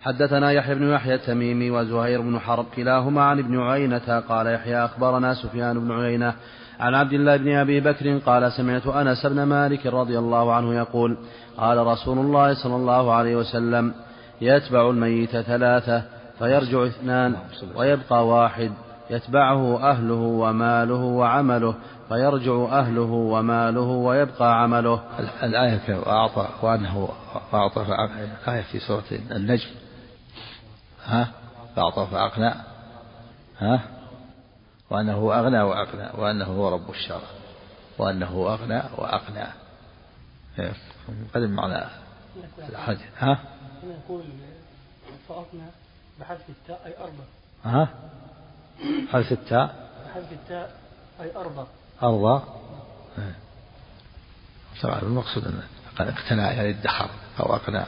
حدثنا 0.00 0.52
يحيى 0.52 0.74
بن 0.74 0.88
يحيى 0.88 1.14
التميمي 1.14 1.70
وزهير 1.70 2.20
بن 2.20 2.38
حرب 2.38 2.66
كلاهما 2.76 3.22
عن 3.22 3.38
ابن 3.38 3.60
عيينة 3.60 4.22
قال 4.28 4.46
يحيى 4.46 4.84
أخبرنا 4.84 5.34
سفيان 5.34 5.80
بن 5.80 5.92
عيينة 5.92 6.34
عن 6.80 6.94
عبد 6.94 7.12
الله 7.12 7.36
بن 7.36 7.54
أبي 7.54 7.80
بكر 7.80 8.18
قال 8.18 8.52
سمعت 8.52 8.86
أنس 8.86 9.26
بن 9.26 9.42
مالك 9.42 9.86
رضي 9.86 10.18
الله 10.18 10.54
عنه 10.54 10.74
يقول 10.74 11.16
قال 11.56 11.86
رسول 11.86 12.18
الله 12.18 12.54
صلى 12.54 12.76
الله 12.76 13.12
عليه 13.12 13.36
وسلم 13.36 13.94
يتبع 14.40 14.90
الميت 14.90 15.36
ثلاثة 15.36 16.02
فيرجع 16.38 16.86
اثنان 16.86 17.36
ويبقى 17.76 18.26
واحد. 18.26 18.72
يتبعه 19.10 19.90
أهله 19.90 20.14
وماله 20.14 20.94
وعمله 20.94 21.74
فيرجع 22.08 22.52
أهله 22.52 23.12
وماله 23.12 23.80
ويبقى 23.80 24.62
عمله. 24.62 25.02
الآية 25.42 25.98
وأعطى 25.98 26.48
وأنه 26.62 27.08
أعطى 27.54 27.86
آية 28.48 28.62
في 28.62 28.78
سورة 28.78 29.04
النجم. 29.10 29.70
ها؟ 31.04 31.28
فأعطى 31.76 32.06
فأقنى 32.10 32.54
ها؟ 33.58 33.80
وأنه 34.90 35.38
أغنى 35.38 35.62
وأقنى 35.62 36.10
وأنه 36.22 36.44
هو 36.44 36.68
رب 36.68 36.90
الشر 36.90 37.22
وأنه 37.98 38.30
أغنى 38.30 38.82
وأقنى. 38.98 39.46
قدم 41.34 41.50
معنا 41.50 41.90
الحديث. 42.68 43.06
ها؟ 43.18 43.38
هنا 43.82 43.94
يقول 44.04 44.24
سقطنا 45.28 45.66
بحذف 46.20 46.48
التاء 46.48 46.80
أي 46.86 46.94
أرضا 46.98 47.24
ها؟ 47.64 47.88
حذف 49.12 49.32
التاء؟ 49.32 49.90
بحذف 50.06 50.32
التاء؟ 50.32 50.76
أي 51.20 51.36
أرضا 51.36 51.66
أرضا 52.02 52.44
طبعا 54.82 55.02
المقصود 55.02 55.44
أن 55.46 55.62
اقتنى 56.08 56.42
يعني 56.42 56.70
ادخر 56.70 57.10
أو 57.40 57.54
أقنى 57.54 57.84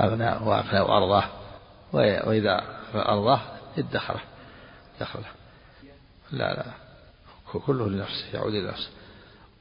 أغنى 0.00 0.46
وأقنى 0.46 0.78
أرضاه. 0.78 1.24
وإذا 1.92 2.64
أرضاه 2.94 3.40
ادخره 3.78 4.20
دخله 5.00 5.24
لا 6.32 6.54
لا. 6.54 6.64
كله 7.66 7.88
لنفسه 7.88 8.34
يعود 8.34 8.54
إلى 8.54 8.68
نفسه. 8.68 8.88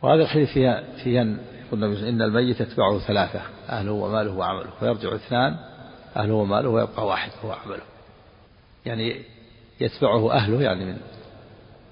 وهذا 0.01 0.23
الحديث 0.23 0.49
فيها 0.49 0.83
فيها 1.03 1.23
يقول 1.65 1.83
النبي 1.83 2.09
إن 2.09 2.21
الميت 2.21 2.61
يتبعه 2.61 2.99
ثلاثة 2.99 3.41
أهله 3.69 3.91
وماله 3.91 4.31
وعمله. 4.31 4.69
ويرجع 4.81 5.15
اثنان 5.15 5.57
أهله 6.17 6.33
وماله 6.33 6.69
ويبقى 6.69 7.07
واحد 7.07 7.31
وهو 7.43 7.53
عمله. 7.53 7.83
يعني 8.85 9.23
يتبعه 9.79 10.31
أهله 10.33 10.61
يعني 10.61 10.85
من 10.85 10.97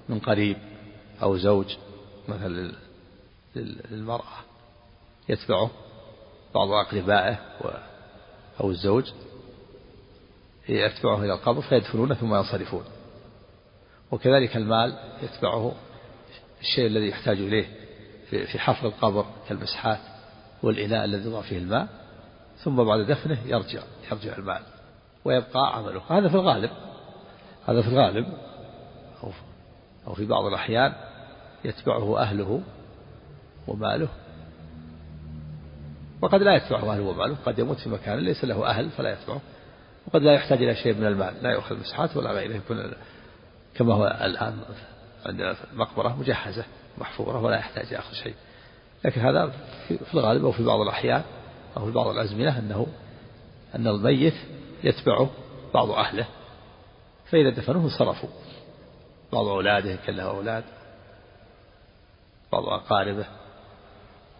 من 0.08 0.18
قريب 0.18 0.56
أو 1.22 1.36
زوج 1.36 1.76
مثلا 2.28 2.72
للمرأة. 3.90 4.38
يتبعه 5.28 5.70
بعض 6.54 6.68
أقربائه 6.70 7.38
أو 8.60 8.70
الزوج. 8.70 9.04
يتبعه 10.68 11.22
إلى 11.24 11.32
القبر 11.32 11.62
فيدفنونه 11.62 12.14
ثم 12.14 12.34
ينصرفون. 12.34 12.84
وكذلك 14.10 14.56
المال 14.56 14.98
يتبعه 15.22 15.74
الشيء 16.60 16.86
الذي 16.86 17.08
يحتاج 17.08 17.38
إليه 17.38 17.66
في 18.30 18.58
حفر 18.58 18.86
القبر 18.86 19.26
كالمسحات 19.48 20.00
والإناء 20.62 21.04
الذي 21.04 21.28
يضع 21.28 21.40
فيه 21.40 21.58
الماء 21.58 21.88
ثم 22.58 22.84
بعد 22.84 23.00
دفنه 23.00 23.38
يرجع 23.46 23.82
يرجع 24.12 24.36
المال 24.36 24.62
ويبقى 25.24 25.76
عمله. 25.76 26.02
هذا 26.08 26.28
في 26.28 26.34
الغالب 26.34 26.70
هذا 27.68 27.82
في 27.82 27.88
الغالب 27.88 28.26
أو 29.24 29.30
أو 30.06 30.14
في 30.14 30.26
بعض 30.26 30.44
الأحيان 30.44 30.92
يتبعه 31.64 32.18
أهله 32.18 32.60
وماله. 33.68 34.08
وقد 36.22 36.42
لا 36.42 36.54
يتبعه 36.54 36.92
أهله 36.92 37.02
وماله 37.02 37.36
قد 37.46 37.58
يموت 37.58 37.78
في 37.78 37.88
مكان 37.88 38.18
ليس 38.18 38.44
له 38.44 38.66
أهل 38.66 38.90
فلا 38.90 39.12
يتبعه. 39.12 39.40
وقد 40.06 40.22
لا 40.22 40.32
يحتاج 40.32 40.62
إلى 40.62 40.74
شيء 40.74 40.94
من 40.94 41.06
المال 41.06 41.34
لا 41.42 41.50
يأخذ 41.50 41.78
مسحات 41.80 42.16
ولا 42.16 42.32
غيره 42.32 42.54
يكون 42.54 42.92
كما 43.74 43.94
هو 43.94 44.18
الآن 44.24 44.58
عندنا 45.26 45.56
مقبرة 45.74 46.16
مجهزة 46.20 46.64
محفورة 46.98 47.40
ولا 47.42 47.56
يحتاج 47.56 47.92
يأخذ 47.92 48.12
شيء. 48.12 48.34
لكن 49.04 49.20
هذا 49.20 49.52
في 49.88 50.14
الغالب 50.14 50.44
أو 50.44 50.52
في 50.52 50.64
بعض 50.64 50.80
الأحيان 50.80 51.22
أو 51.76 51.86
في 51.86 51.92
بعض 51.92 52.06
الأزمنة 52.06 52.58
أنه 52.58 52.86
أن 53.74 53.86
الميت 53.86 54.34
يتبعه 54.84 55.30
بعض 55.74 55.90
أهله. 55.90 56.26
فإذا 57.34 57.50
دفنوه 57.50 57.84
انصرفوا. 57.84 58.28
بعض 59.32 59.46
أولاده 59.46 59.96
كان 60.06 60.16
له 60.16 60.22
أولاد 60.22 60.64
بعض 62.52 62.64
أقاربه 62.64 63.26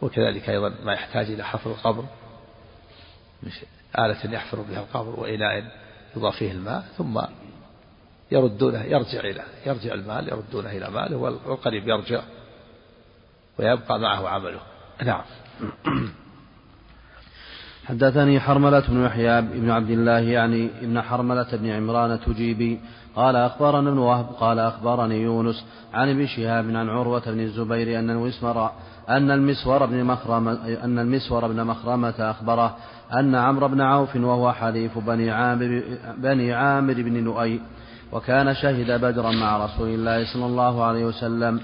وكذلك 0.03 0.49
أيضا 0.49 0.69
ما 0.69 0.93
يحتاج 0.93 1.31
إلى 1.31 1.45
حفر 1.45 1.71
القبر 1.71 2.05
آلة 3.99 4.35
يحفر 4.35 4.61
بها 4.61 4.81
القبر 4.81 5.21
وإناء 5.21 5.65
يضاف 6.17 6.37
فيه 6.37 6.53
الماء 6.53 6.85
ثم 6.99 7.21
يردونه 8.31 8.83
يرجع 8.83 9.21
إلى 9.21 9.45
يرجع 9.67 9.95
المال 9.95 10.29
يردونه 10.29 10.71
إلى 10.71 10.91
ماله 10.91 11.17
والقريب 11.17 11.89
يرجع 11.89 12.23
ويبقى 13.59 13.99
معه 13.99 14.29
عمله. 14.29 14.61
نعم. 15.03 15.25
حدثني 17.89 18.41
حرملة 18.41 18.83
بن 18.89 19.05
يحيى 19.05 19.41
بن 19.43 19.71
عبد 19.71 19.91
الله 19.91 20.19
يعني 20.19 20.69
ابن 20.83 21.01
حرملة 21.03 21.47
بن 21.53 21.71
عمران 21.71 22.21
تجيبي 22.21 22.81
قال 23.17 23.37
أخبرنا 23.37 23.91
ابن 23.91 23.99
وهب 23.99 24.27
قال 24.41 24.59
أخبرني 24.59 25.23
يونس 25.23 25.65
عن 25.95 26.09
ابن 26.09 26.27
شهاب 26.27 26.65
عن 26.77 26.89
عروة 26.89 27.23
بن 27.27 27.41
الزبير 27.41 27.99
أن 27.99 28.11
المسمر 28.11 28.71
أن 29.09 29.31
المسور 29.31 29.87
بن 29.87 30.05
مخرمة 30.05 30.53
أن 30.85 30.99
المسور 30.99 31.49
بن 31.49 31.65
مخرمة 31.65 32.15
أخبره 32.19 32.77
أن 33.13 33.35
عمرو 33.35 33.69
بن 33.69 33.81
عوف 33.81 34.17
وهو 34.17 34.53
حليف 34.53 34.99
بني 34.99 35.31
عامر 35.31 35.83
بني 36.19 36.53
عامر 36.53 36.95
بن 36.95 37.25
لؤي 37.25 37.61
وكان 38.13 38.55
شهد 38.55 39.01
بدرا 39.01 39.33
مع 39.33 39.65
رسول 39.65 39.89
الله 39.89 40.33
صلى 40.33 40.47
الله 40.47 40.85
عليه 40.85 41.05
وسلم. 41.05 41.61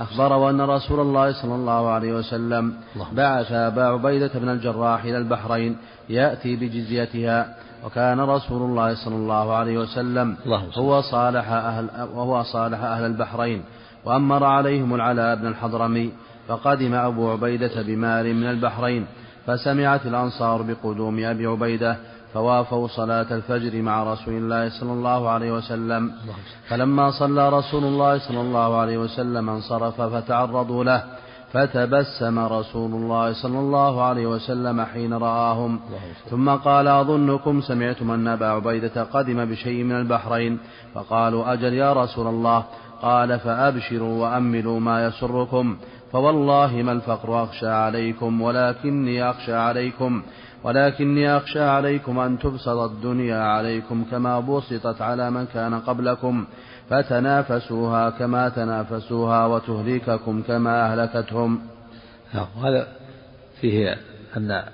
أخبره 0.00 0.50
أن 0.50 0.60
رسول 0.60 1.00
الله 1.00 1.32
صلى 1.32 1.54
الله 1.54 1.88
عليه 1.88 2.12
وسلم 2.12 2.74
بعث 3.12 3.52
أبا 3.52 3.82
عبيدة 3.82 4.30
بن 4.34 4.48
الجراح 4.48 5.04
إلى 5.04 5.18
البحرين 5.18 5.76
يأتي 6.08 6.56
بجزيتها 6.56 7.54
وكان 7.84 8.20
رسول 8.20 8.62
الله 8.62 8.94
صلى 8.94 9.14
الله 9.14 9.54
عليه 9.54 9.78
وسلم 9.78 10.36
هو 10.78 11.00
صالح 11.00 11.52
أهل 11.52 11.88
وهو 12.14 12.42
صالح 12.42 12.82
أهل 12.82 13.04
البحرين. 13.04 13.62
وأمر 14.04 14.44
عليهم 14.44 14.94
العلاء 14.94 15.36
بن 15.36 15.46
الحضرمي 15.46 16.12
فقدم 16.48 16.94
أبو 16.94 17.30
عبيدة 17.30 17.82
بمال 17.82 18.34
من 18.34 18.50
البحرين 18.50 19.06
فسمعت 19.46 20.06
الأنصار 20.06 20.62
بقدوم 20.62 21.24
أبي 21.24 21.46
عبيدة 21.46 21.96
فوافوا 22.34 22.88
صلاة 22.88 23.26
الفجر 23.30 23.82
مع 23.82 24.12
رسول 24.12 24.34
الله 24.34 24.68
صلى 24.68 24.92
الله 24.92 25.28
عليه 25.28 25.52
وسلم. 25.52 26.12
فلما 26.68 27.10
صلى 27.10 27.48
رسول 27.48 27.84
الله 27.84 28.18
صلى 28.18 28.40
الله 28.40 28.76
عليه 28.76 28.98
وسلم 28.98 29.50
انصرف 29.50 30.00
فتعرضوا 30.00 30.84
له 30.84 31.04
فتبسم 31.52 32.38
رسول 32.38 32.90
الله 32.90 33.32
صلى 33.32 33.58
الله 33.58 34.02
عليه 34.02 34.26
وسلم 34.26 34.80
حين 34.80 35.12
رآهم. 35.14 35.80
ثم 36.30 36.50
قال 36.50 36.88
أظنكم 36.88 37.60
سمعتم 37.60 38.10
أن 38.10 38.28
أبا 38.28 38.46
عبيدة 38.46 39.02
قدم 39.02 39.44
بشيء 39.44 39.84
من 39.84 39.96
البحرين. 39.96 40.58
فقالوا 40.94 41.52
أجل 41.52 41.74
يا 41.74 41.92
رسول 41.92 42.26
الله. 42.26 42.64
قال 43.02 43.38
فأبشروا 43.38 44.22
وأملوا 44.22 44.80
ما 44.80 45.06
يسركم 45.06 45.76
فوالله 46.12 46.82
ما 46.82 46.92
الفقر 46.92 47.44
أخشى 47.44 47.68
عليكم 47.68 48.40
ولكني 48.40 49.30
أخشى 49.30 49.54
عليكم. 49.54 50.22
ولكني 50.64 51.36
أخشى 51.36 51.60
عليكم 51.60 52.18
أن 52.18 52.38
تبسط 52.38 52.68
الدنيا 52.68 53.38
عليكم 53.38 54.04
كما 54.10 54.40
بسطت 54.40 55.02
على 55.02 55.30
من 55.30 55.46
كان 55.46 55.80
قبلكم 55.80 56.46
فتنافسوها 56.90 58.10
كما 58.10 58.48
تنافسوها 58.48 59.46
وتهلككم 59.46 60.42
كما 60.42 60.92
أهلكتهم. 60.92 61.62
نعم 62.34 62.46
هذا 62.64 62.88
فيه 63.60 63.98
أن 64.36 64.64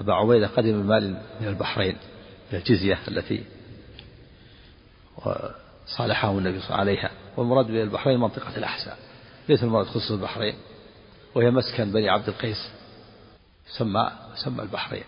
أبا 0.00 0.14
عبيدة 0.14 0.46
قدم 0.46 0.80
المال 0.80 1.16
من 1.40 1.48
البحرين 1.48 1.96
الجزية 2.52 2.98
التي 3.08 3.44
صالحه 5.86 6.38
النبي 6.38 6.60
صلى 6.60 6.68
الله 6.68 6.80
عليه 6.80 6.98
عليها 6.98 7.10
والمراد 7.36 7.66
بالبحرين 7.66 8.20
منطقة 8.20 8.56
الأحساء 8.56 8.96
ليس 9.48 9.62
المراد 9.62 9.86
خصوص 9.86 10.10
البحرين 10.10 10.54
وهي 11.34 11.50
مسكن 11.50 11.92
بني 11.92 12.08
عبد 12.08 12.28
القيس. 12.28 12.70
سمى 13.66 14.12
سمى 14.44 14.62
البحرين. 14.62 15.04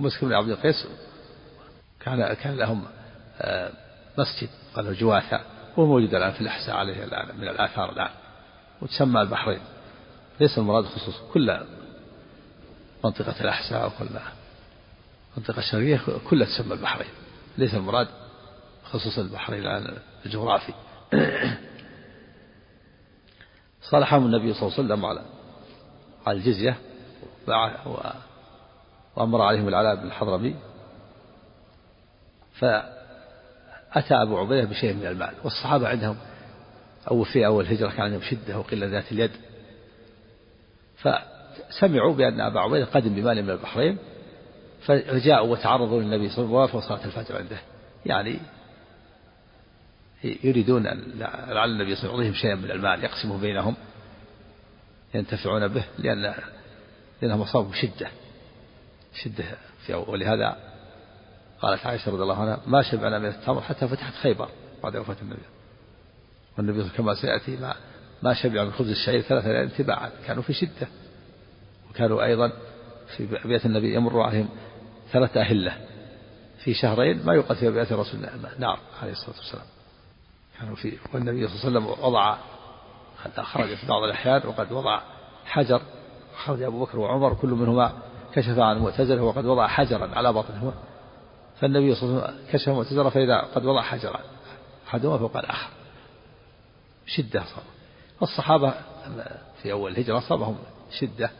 مسكن 0.00 0.26
بني 0.26 0.36
عبد 0.36 0.48
القيس 0.48 0.86
كان 2.00 2.34
كان 2.34 2.56
لهم 2.56 2.84
آه، 3.40 3.72
مسجد 4.18 4.48
قالوا 4.74 4.92
جواثة 4.92 5.40
وهو 5.76 5.86
موجود 5.86 6.14
الآن 6.14 6.32
في 6.32 6.40
الأحساء 6.40 6.76
عليه 6.76 7.04
الآن 7.04 7.36
من 7.36 7.48
الآثار 7.48 7.92
الآن 7.92 8.10
وتسمى 8.82 9.20
البحرين. 9.20 9.60
ليس 10.40 10.58
المراد 10.58 10.84
خصوص 10.84 11.14
كل 11.32 11.60
منطقة 13.04 13.40
الأحساء 13.40 13.86
وكل 13.86 14.08
منطقة 15.36 15.58
الشرقية 15.58 16.00
كلها 16.30 16.46
تسمى 16.46 16.74
البحرين. 16.74 17.10
ليس 17.58 17.74
المراد 17.74 18.08
خصوص 18.84 19.18
البحرين 19.18 19.60
الآن 19.60 19.96
الجغرافي. 20.26 20.72
صالحهم 23.90 24.26
النبي 24.26 24.54
صلى 24.54 24.62
الله 24.62 24.74
عليه 24.78 24.84
وسلم 24.84 25.04
على 25.06 25.22
على 26.26 26.38
الجزية 26.38 26.76
وأمر 29.16 29.42
عليهم 29.42 29.68
العلاء 29.68 29.94
بن 29.94 30.06
الحضرمي 30.06 30.54
فأتى 32.54 34.14
أبو 34.14 34.38
عبيدة 34.38 34.68
بشيء 34.68 34.94
من 34.94 35.06
المال 35.06 35.34
والصحابة 35.44 35.88
عندهم 35.88 36.16
أو 37.10 37.24
في 37.24 37.46
أول 37.46 37.66
هجرة 37.66 37.90
كان 37.90 38.00
عندهم 38.00 38.20
شدة 38.20 38.58
وقلة 38.58 38.86
ذات 38.86 39.12
اليد 39.12 39.30
فسمعوا 40.96 42.14
بأن 42.14 42.40
أبا 42.40 42.60
عبيدة 42.60 42.84
قدم 42.84 43.14
بمال 43.14 43.42
من 43.42 43.50
البحرين 43.50 43.98
فجاءوا 44.86 45.52
وتعرضوا 45.52 46.02
للنبي 46.02 46.28
صلى 46.28 46.44
الله 46.44 46.60
عليه 46.60 46.74
وسلم 46.74 46.78
وصلاة 46.78 47.04
الفجر 47.04 47.36
عنده. 47.36 47.58
يعني 48.06 48.38
يريدون 50.24 50.86
لعل 51.48 51.70
النبي 51.70 51.96
صلى 51.96 52.04
الله 52.04 52.18
عليه 52.18 52.30
وسلم 52.30 52.34
يعطيهم 52.34 52.34
شيئا 52.34 52.54
من 52.54 52.70
المال 52.70 53.04
يقسمه 53.04 53.38
بينهم 53.38 53.76
ينتفعون 55.14 55.68
به 55.68 55.84
لأن 55.98 56.34
لأنهم 57.22 57.42
أصابوا 57.42 57.72
شدة 57.72 58.10
شدة 59.22 59.44
في 59.86 59.94
ولهذا 59.94 60.56
قالت 61.60 61.86
عائشة 61.86 62.12
رضي 62.12 62.22
الله 62.22 62.40
عنها 62.40 62.60
ما 62.66 62.82
شبعنا 62.82 63.18
من 63.18 63.26
التمر 63.26 63.60
حتى 63.60 63.88
فتحت 63.88 64.14
خيبر 64.14 64.48
بعد 64.82 64.96
وفاة 64.96 65.16
النبي. 65.22 65.42
والنبي 66.58 66.88
كما 66.88 67.14
سيأتي 67.14 67.56
ما 67.56 67.74
ما 68.22 68.34
شبع 68.34 68.64
من 68.64 68.72
خبز 68.72 68.88
الشعير 68.88 69.20
ثلاثة 69.20 69.48
ليال 69.48 69.70
تباعا 69.70 70.10
كانوا 70.26 70.42
في 70.42 70.52
شدة. 70.52 70.88
وكانوا 71.90 72.24
أيضا 72.24 72.52
في 73.16 73.26
بيت 73.44 73.66
النبي 73.66 73.94
يمر 73.94 74.20
عليهم 74.20 74.48
ثلاثة 75.12 75.40
أهلة 75.40 75.76
في 76.64 76.74
شهرين 76.74 77.26
ما 77.26 77.34
يوقد 77.34 77.56
في 77.56 77.70
بيئة 77.70 77.94
رسول 77.94 78.24
الله 78.24 78.58
نار 78.58 78.78
عليه 79.02 79.12
الصلاة 79.12 79.36
والسلام. 79.36 79.66
كانوا 80.60 80.76
في 80.76 80.98
والنبي 81.14 81.48
صلى 81.48 81.68
الله 81.68 81.80
عليه 81.80 81.90
وسلم 81.90 82.04
وضع 82.04 82.36
خرج 83.38 83.74
في 83.74 83.86
بعض 83.86 84.02
الأحيان 84.02 84.46
وقد 84.46 84.72
وضع 84.72 85.00
حجر 85.44 85.82
خرج 86.44 86.62
أبو 86.62 86.84
بكر 86.84 86.98
وعمر 86.98 87.34
كل 87.34 87.48
منهما 87.48 87.92
كشف 88.32 88.58
عن 88.58 88.76
المعتزلة 88.76 89.22
وقد 89.22 89.44
وضع 89.44 89.66
حجرا 89.66 90.10
على 90.14 90.32
بطنه 90.32 90.72
فالنبي 91.60 91.94
صلى 91.94 92.10
الله 92.10 92.22
عليه 92.22 92.32
وسلم 92.34 92.46
كشف 92.52 92.68
المعتزلة 92.68 93.10
فإذا 93.10 93.40
قد 93.54 93.64
وضع 93.64 93.82
حجرا 93.82 94.20
أحدهما 94.88 95.18
فوق 95.18 95.36
الآخر. 95.36 95.70
شدة 97.06 97.40
صار. 97.40 97.64
الصحابة 98.22 98.74
في 99.62 99.72
أول 99.72 99.92
الهجرة 99.92 100.18
أصابهم 100.18 100.56
شدة. 100.90 101.30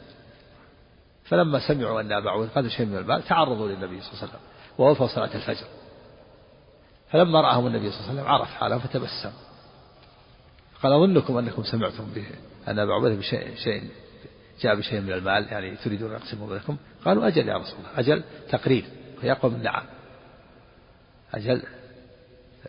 فلما 1.24 1.68
سمعوا 1.68 2.00
أن 2.00 2.12
أبا 2.12 2.30
عبيد 2.30 2.48
قد 2.54 2.68
شيء 2.68 2.86
من 2.86 2.96
المال 2.96 3.22
تعرضوا 3.22 3.68
للنبي 3.68 4.00
صلى 4.00 4.10
الله 4.12 4.22
عليه 4.22 4.28
وسلم 4.28 4.40
ووفوا 4.78 5.06
صلاة 5.06 5.34
الفجر. 5.34 5.66
فلما 7.10 7.40
رآهم 7.40 7.66
النبي 7.66 7.90
صلى 7.90 8.00
الله 8.00 8.10
عليه 8.10 8.20
وسلم 8.20 8.32
عرف 8.32 8.48
حاله 8.48 8.78
فتبسم. 8.78 9.32
قال 10.82 10.92
أظنكم 10.92 11.38
أنكم 11.38 11.62
سمعتم 11.62 12.04
به 12.14 12.26
أن 12.68 12.78
أبا 12.78 12.94
عبيدة 12.94 13.14
بشيء 13.14 13.56
شيء 13.56 13.90
جاء 14.60 14.74
بشيء 14.74 15.00
من 15.00 15.12
المال 15.12 15.46
يعني 15.52 15.76
تريدون 15.76 16.10
أن 16.10 16.16
يقسموا 16.16 16.48
بينكم؟ 16.48 16.76
قالوا 17.04 17.26
أجل 17.26 17.48
يا 17.48 17.56
رسول 17.56 17.78
الله 17.78 18.00
أجل 18.00 18.24
تقرير 18.50 18.84
وهي 19.18 19.32
أقوى 19.32 19.50
من 19.50 19.62
نعم. 19.62 19.82
أجل 21.34 21.62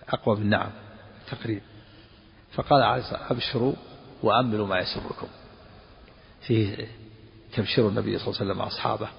أقوى 0.10 0.36
من 0.36 0.50
نعم 0.50 0.70
تقرير. 1.32 1.62
فقال 2.54 2.84
عليه 2.84 3.02
الصلاة 3.02 3.32
أبشروا 3.32 3.74
وأملوا 4.24 4.68
ما 4.68 4.80
يسركم. 4.80 5.28
فيه 6.42 6.88
تبشير 7.56 7.88
النبي 7.90 8.20
صلى 8.20 8.28
الله 8.28 8.42
عليه 8.42 8.52
وسلم 8.52 8.62
أصحابه 8.62 9.10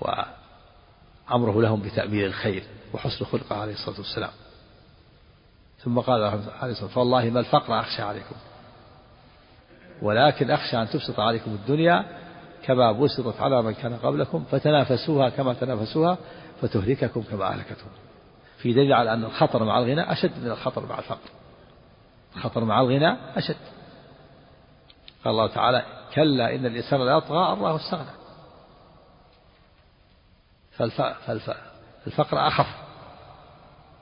وأمره 0.00 1.62
لهم 1.62 1.82
بتأمير 1.82 2.26
الخير 2.26 2.62
وحسن 2.94 3.24
خلقه 3.24 3.56
عليه 3.56 3.72
الصلاة 3.72 3.98
والسلام. 3.98 4.30
ثم 5.84 5.98
قال 6.00 6.22
عليه 6.22 6.36
الصلاة 6.36 6.64
والسلام 6.64 6.88
فوالله 6.88 7.30
ما 7.30 7.40
الفقر 7.40 7.80
أخشى 7.80 8.02
عليكم. 8.02 8.36
ولكن 10.02 10.50
أخشى 10.50 10.82
أن 10.82 10.88
تبسط 10.88 11.20
عليكم 11.20 11.50
الدنيا 11.50 12.04
كما 12.62 12.92
بسطت 12.92 13.40
على 13.40 13.62
من 13.62 13.74
كان 13.74 13.96
قبلكم 13.96 14.44
فتنافسوها 14.50 15.28
كما 15.28 15.54
تنافسوها 15.54 16.18
فتهلككم 16.62 17.22
كما 17.22 17.44
أهلكتهم. 17.44 17.90
في 18.58 18.72
دليل 18.72 18.92
على 18.92 19.12
أن 19.12 19.24
الخطر 19.24 19.64
مع 19.64 19.78
الغنى 19.78 20.12
أشد 20.12 20.44
من 20.44 20.50
الخطر 20.50 20.86
مع 20.86 20.98
الفقر. 20.98 21.30
الخطر 22.36 22.64
مع 22.64 22.80
الغنى 22.80 23.16
أشد. 23.36 23.56
قال 25.24 25.32
الله 25.32 25.46
تعالى 25.46 25.82
كلا 26.14 26.54
إن 26.54 26.66
الإنسان 26.66 27.00
لا 27.00 27.16
يطغى 27.16 27.52
الله 27.52 27.76
استغنى. 27.76 28.18
فالف... 30.72 31.00
فالف... 31.00 31.50
الفقر 32.06 32.48
أخف 32.48 32.66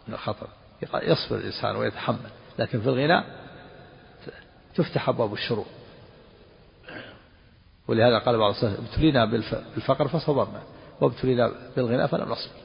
من 0.08 0.14
الخطر. 0.14 0.46
يصبر 0.94 1.36
الإنسان 1.36 1.76
ويتحمل 1.76 2.30
لكن 2.58 2.80
في 2.80 2.88
الغنى 2.88 3.24
تفتح 4.74 5.08
أبواب 5.08 5.32
الشرور. 5.32 5.66
ولهذا 7.88 8.18
قال 8.18 8.38
بعض 8.38 8.54
السلف 8.54 8.80
ابتلينا 8.80 9.24
بالفقر 9.24 10.08
فصبرنا 10.08 10.62
وابتلينا 11.00 11.52
بالغنى 11.76 12.08
فلم 12.08 12.28
نصبر. 12.28 12.56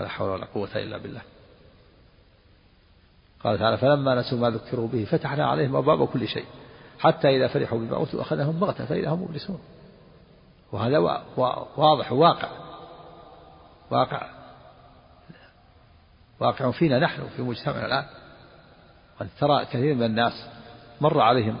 ولا 0.00 0.08
حول 0.08 0.28
ولا 0.28 0.46
قوة 0.54 0.76
إلا 0.76 0.98
بالله. 0.98 1.22
قال 3.44 3.58
تعالى 3.58 3.76
فلما 3.76 4.14
نسوا 4.14 4.38
ما 4.38 4.50
ذكروا 4.50 4.88
به 4.88 5.04
فتحنا 5.04 5.46
عليهم 5.46 5.76
أبواب 5.76 6.08
كل 6.08 6.28
شيء 6.28 6.44
حتى 6.98 7.36
إذا 7.36 7.48
فرحوا 7.48 7.78
بما 7.78 7.96
أوتوا 7.96 8.20
أخذهم 8.20 8.60
بغتة 8.60 8.86
فإذا 8.86 9.08
هم 9.10 9.22
مبلسون. 9.22 9.58
وهذا 10.72 10.98
واضح 10.98 12.12
وواقع 12.12 12.50
واقع. 13.90 14.26
واقع 16.40 16.70
فينا 16.70 16.98
نحن 16.98 17.28
في 17.36 17.42
مجتمعنا 17.42 17.86
الآن. 17.86 18.04
قد 19.20 19.28
ترى 19.40 19.64
كثير 19.64 19.94
من 19.94 20.02
الناس 20.02 20.32
مر 21.00 21.20
عليهم 21.20 21.56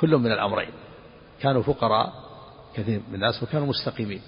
كل 0.00 0.16
من 0.16 0.32
الأمرين. 0.32 0.70
كانوا 1.40 1.62
فقراء 1.62 2.12
كثير 2.74 3.00
من 3.08 3.14
الناس 3.14 3.42
وكانوا 3.42 3.66
مستقيمين. 3.66 4.22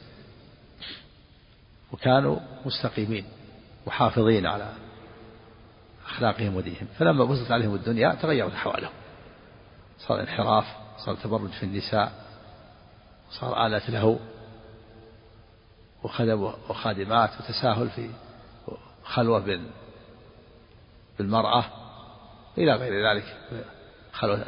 وكانوا 1.93 2.39
مستقيمين 2.67 3.25
محافظين 3.87 4.47
على 4.47 4.73
أخلاقهم 6.07 6.57
ودينهم. 6.57 6.87
فلما 6.99 7.25
بسطت 7.25 7.51
عليهم 7.51 7.75
الدنيا 7.75 8.15
تغيرت 8.15 8.53
أحوالهم. 8.53 8.93
صار 9.99 10.21
انحراف 10.21 10.65
صار 10.99 11.15
تبرج 11.15 11.51
في 11.51 11.63
النساء 11.63 12.13
صار 13.31 13.67
آلة 13.67 13.91
له 13.91 14.21
وخدم 16.03 16.43
وخادمات 16.43 17.31
وتساهل 17.41 17.91
في 17.91 18.11
خلوة 19.05 19.61
بالمرأة 21.19 21.65
إلى 22.59 22.73
غير 22.73 23.11
ذلك. 23.11 23.37
خلوة 24.13 24.47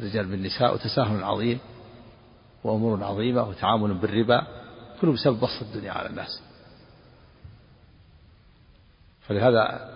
الرجال 0.00 0.26
بالنساء 0.26 0.74
وتساهل 0.74 1.24
عظيم 1.24 1.58
وأمور 2.64 3.04
عظيمة 3.04 3.42
وتعامل 3.42 3.94
بالربا 3.94 4.46
كله 5.00 5.12
بسبب 5.12 5.40
بسط 5.40 5.62
الدنيا 5.62 5.92
على 5.92 6.08
الناس. 6.08 6.42
فلهذا 9.20 9.90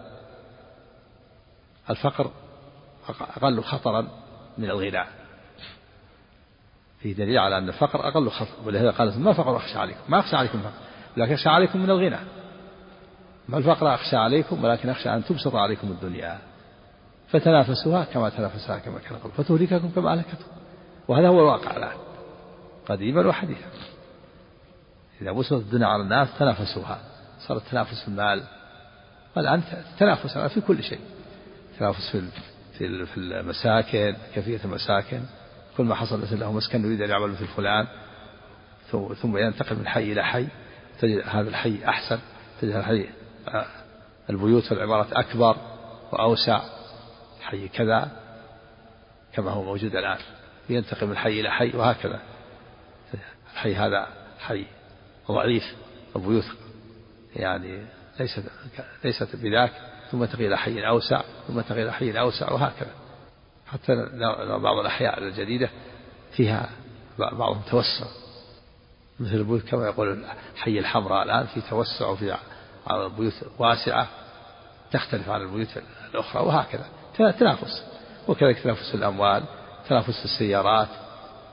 الفقر 1.90 2.30
أقل 3.08 3.62
خطرا 3.62 4.08
من 4.58 4.64
الغنى. 4.64 5.04
في 7.00 7.14
دليل 7.14 7.38
على 7.38 7.58
أن 7.58 7.68
الفقر 7.68 8.08
أقل 8.08 8.30
خطر 8.30 8.54
ولهذا 8.64 8.90
قال 8.90 9.20
ما 9.20 9.30
الفقر 9.30 9.56
أخشى 9.56 9.78
عليكم؟ 9.78 10.00
ما 10.08 10.20
أخشى 10.20 10.36
عليكم 10.36 10.58
الفقر 10.58 10.72
لكن 11.16 11.32
أخشى 11.32 11.48
عليكم 11.48 11.78
من 11.78 11.90
الغنى. 11.90 12.18
ما 13.48 13.58
الفقر 13.58 13.94
أخشى 13.94 14.16
عليكم 14.16 14.64
ولكن 14.64 14.88
أخشى 14.88 15.08
أن 15.14 15.24
تبسط 15.24 15.54
عليكم 15.54 15.88
الدنيا. 15.88 16.38
فتنافسوها 17.28 18.04
كما 18.04 18.28
تنافسها 18.28 18.78
كما 18.78 18.98
كان 18.98 19.18
قبل 19.18 19.32
فتهلككم 19.32 19.90
كما 19.90 20.12
أهلكتكم. 20.12 20.50
وهذا 21.08 21.28
هو 21.28 21.40
الواقع 21.40 21.76
الآن 21.76 21.96
قديما 22.88 23.26
وحديثا. 23.26 23.66
إذا 25.22 25.32
بسطت 25.32 25.52
الدنيا 25.52 25.86
على 25.86 26.02
الناس 26.02 26.28
تنافسوها. 26.38 27.00
صار 27.40 27.56
التنافس 27.56 28.02
في 28.02 28.08
المال. 28.08 28.42
والآن 29.36 29.62
تنافس 29.98 30.38
في 30.38 30.60
كل 30.60 30.82
شيء. 30.82 31.00
تنافس 31.78 32.10
في 32.10 33.06
في 33.06 33.16
المساكن 33.16 34.16
كيفية 34.34 34.60
المساكن. 34.64 35.20
كل 35.76 35.84
ما 35.84 35.94
حصل 35.94 36.22
مثل 36.22 36.40
له 36.40 36.52
مسكن 36.52 36.84
يريد 36.84 37.02
أن 37.02 37.10
يعمل 37.10 37.30
مثل 37.30 37.46
فلان. 37.46 37.86
ثم 39.22 39.36
ينتقل 39.36 39.76
من 39.76 39.88
حي 39.88 40.12
إلى 40.12 40.24
حي. 40.24 40.46
تجد 41.00 41.22
هذا 41.26 41.48
الحي 41.48 41.84
أحسن. 41.88 42.18
تجد 42.60 42.74
الحي 42.74 43.06
آه، 43.48 43.66
البيوت 44.30 44.72
والعمارات 44.72 45.12
أكبر 45.12 45.56
وأوسع. 46.12 46.75
حي 47.46 47.68
كذا 47.68 48.10
كما 49.32 49.50
هو 49.50 49.62
موجود 49.62 49.96
الآن 49.96 50.18
ينتقل 50.68 51.06
من 51.06 51.16
حي 51.16 51.40
إلى 51.40 51.50
حي 51.50 51.76
وهكذا. 51.76 52.20
الحي 53.52 53.74
هذا 53.74 54.08
حي 54.38 54.66
ضعيف 55.30 55.62
البيوت 56.16 56.44
يعني 57.36 57.86
ليست 58.20 58.44
ليست 59.04 59.36
بذاك 59.36 59.72
ثم 60.10 60.24
تقي 60.24 60.46
إلى 60.46 60.58
حي 60.58 60.86
أوسع 60.86 61.22
ثم 61.48 61.60
تقي 61.60 61.82
إلى 61.82 61.92
حي 61.92 62.20
أوسع 62.20 62.52
وهكذا. 62.52 62.92
حتى 63.66 63.92
بعض 64.62 64.78
الأحياء 64.78 65.18
الجديدة 65.18 65.70
فيها 66.32 66.70
بعضهم 67.18 67.62
توسع. 67.70 68.06
مثل 69.20 69.34
البيوت 69.34 69.62
كما 69.62 69.86
يقول 69.86 70.24
حي 70.56 70.78
الحمراء 70.78 71.22
الآن 71.22 71.46
في 71.46 71.60
توسع 71.60 72.06
وفي 72.06 72.36
بيوت 73.18 73.32
واسعة 73.58 74.08
تختلف 74.92 75.30
عن 75.30 75.40
البيوت 75.40 75.68
الأخرى 76.10 76.42
وهكذا. 76.42 76.86
تنافس. 77.16 77.84
وكذلك 78.28 78.58
تنافس 78.58 78.90
في 78.90 78.94
الأموال 78.94 79.42
تنافس 79.88 80.18
في 80.18 80.24
السيارات 80.24 80.88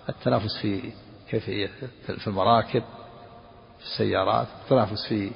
التنافس 0.09 0.57
في 0.61 0.91
كيفية 1.29 1.69
في 2.05 2.27
المراكب 2.27 2.83
في 3.79 3.85
السيارات 3.85 4.47
التنافس 4.63 5.07
في 5.07 5.31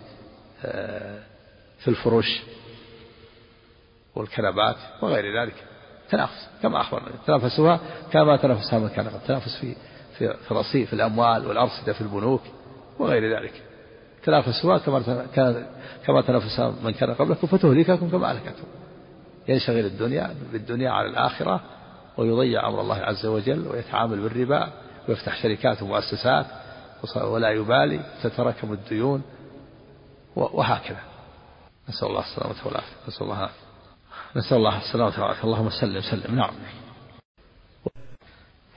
آه، 0.66 1.20
في 1.80 1.88
الفرش 1.88 2.42
والكنبات 4.16 4.76
وغير 5.02 5.42
ذلك. 5.42 5.56
تنافس 6.10 6.50
كما 6.62 6.82
أخبرنا. 6.82 7.10
تنافسوها 7.28 7.80
كما 8.12 8.38
تنافسها 8.38 8.80
من 8.80 8.90
كان 8.90 9.12
تنافس 9.28 9.58
في 9.62 9.76
في 10.18 10.34
في 10.34 10.52
الرصيف 10.52 10.88
في 10.88 10.94
الأموال 10.94 11.48
والأرصدة 11.48 11.94
في 11.94 12.02
البنوك 12.02 12.42
وغير 13.00 13.38
ذلك. 13.40 13.63
تنافسوها 14.24 14.78
كما 14.78 15.26
كما 16.06 16.22
تنافسها 16.22 16.74
من 16.84 16.92
كان 16.92 17.13
قبلكم 17.13 17.48
فتهلككم 17.48 18.10
كما 18.10 18.30
أهلكتهم 18.30 18.87
ينشغل 19.47 19.86
الدنيا 19.86 20.36
بالدنيا 20.51 20.91
على 20.91 21.07
الآخرة 21.07 21.62
ويضيع 22.17 22.67
أمر 22.67 22.81
الله 22.81 22.95
عز 22.95 23.25
وجل 23.25 23.67
ويتعامل 23.67 24.19
بالربا 24.19 24.69
ويفتح 25.07 25.41
شركات 25.43 25.81
ومؤسسات 25.81 26.45
ولا 27.15 27.49
يبالي 27.49 27.99
تتراكم 28.23 28.73
الديون 28.73 29.21
وهكذا. 30.36 31.01
نسأل 31.89 32.07
الله 32.07 32.21
السلامة 32.21 32.55
والعافية. 32.65 32.95
نسأل 33.07 33.23
الله 33.23 33.49
نسأل 34.36 34.57
الله 34.57 34.77
السلامة 34.77 35.13
والعافية. 35.13 35.43
اللهم 35.43 35.69
سلم 35.69 36.01
سلم 36.01 36.36
نعم. 36.36 36.51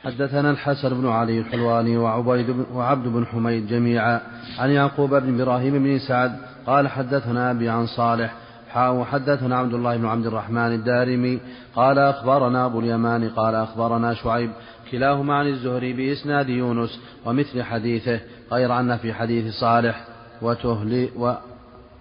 حدثنا 0.05 0.51
الحسن 0.51 0.89
بن 1.01 1.09
علي 1.09 1.39
الحلواني 1.39 1.97
وعبيد 1.97 2.51
بن 2.51 2.67
وعبد 2.73 3.09
بن 3.09 3.27
حميد 3.27 3.67
جميعا 3.67 4.21
عن 4.59 4.71
يعقوب 4.71 5.15
بن 5.15 5.41
إبراهيم 5.41 5.73
بن 5.73 5.99
سعد 5.99 6.39
قال 6.67 6.89
حدثنا 6.89 7.51
أبي 7.51 7.69
عن 7.69 7.87
صالح 7.87 8.35
حاء 8.71 9.05
حدثنا 9.05 9.59
عبد 9.59 9.75
الله 9.75 9.97
بن 9.97 10.07
عبد 10.07 10.27
الرحمن 10.27 10.73
الدارمي. 10.75 11.41
قال 11.75 11.99
أخبرنا 11.99 12.67
أبو 12.67 12.81
اليمان 12.81 13.29
قال 13.29 13.55
أخبرنا 13.55 14.15
شعيب 14.15 14.51
كلاهما 14.91 15.35
عن 15.35 15.47
الزهري 15.47 15.93
بإسناد 15.93 16.49
يونس 16.49 17.01
ومثل 17.25 17.63
حديثه 17.63 18.21
غير 18.53 18.81
أن 18.81 18.97
في 18.97 19.13
حديث 19.13 19.55
صالح 19.55 20.05
وتهلي 20.43 21.09
و 21.17 21.33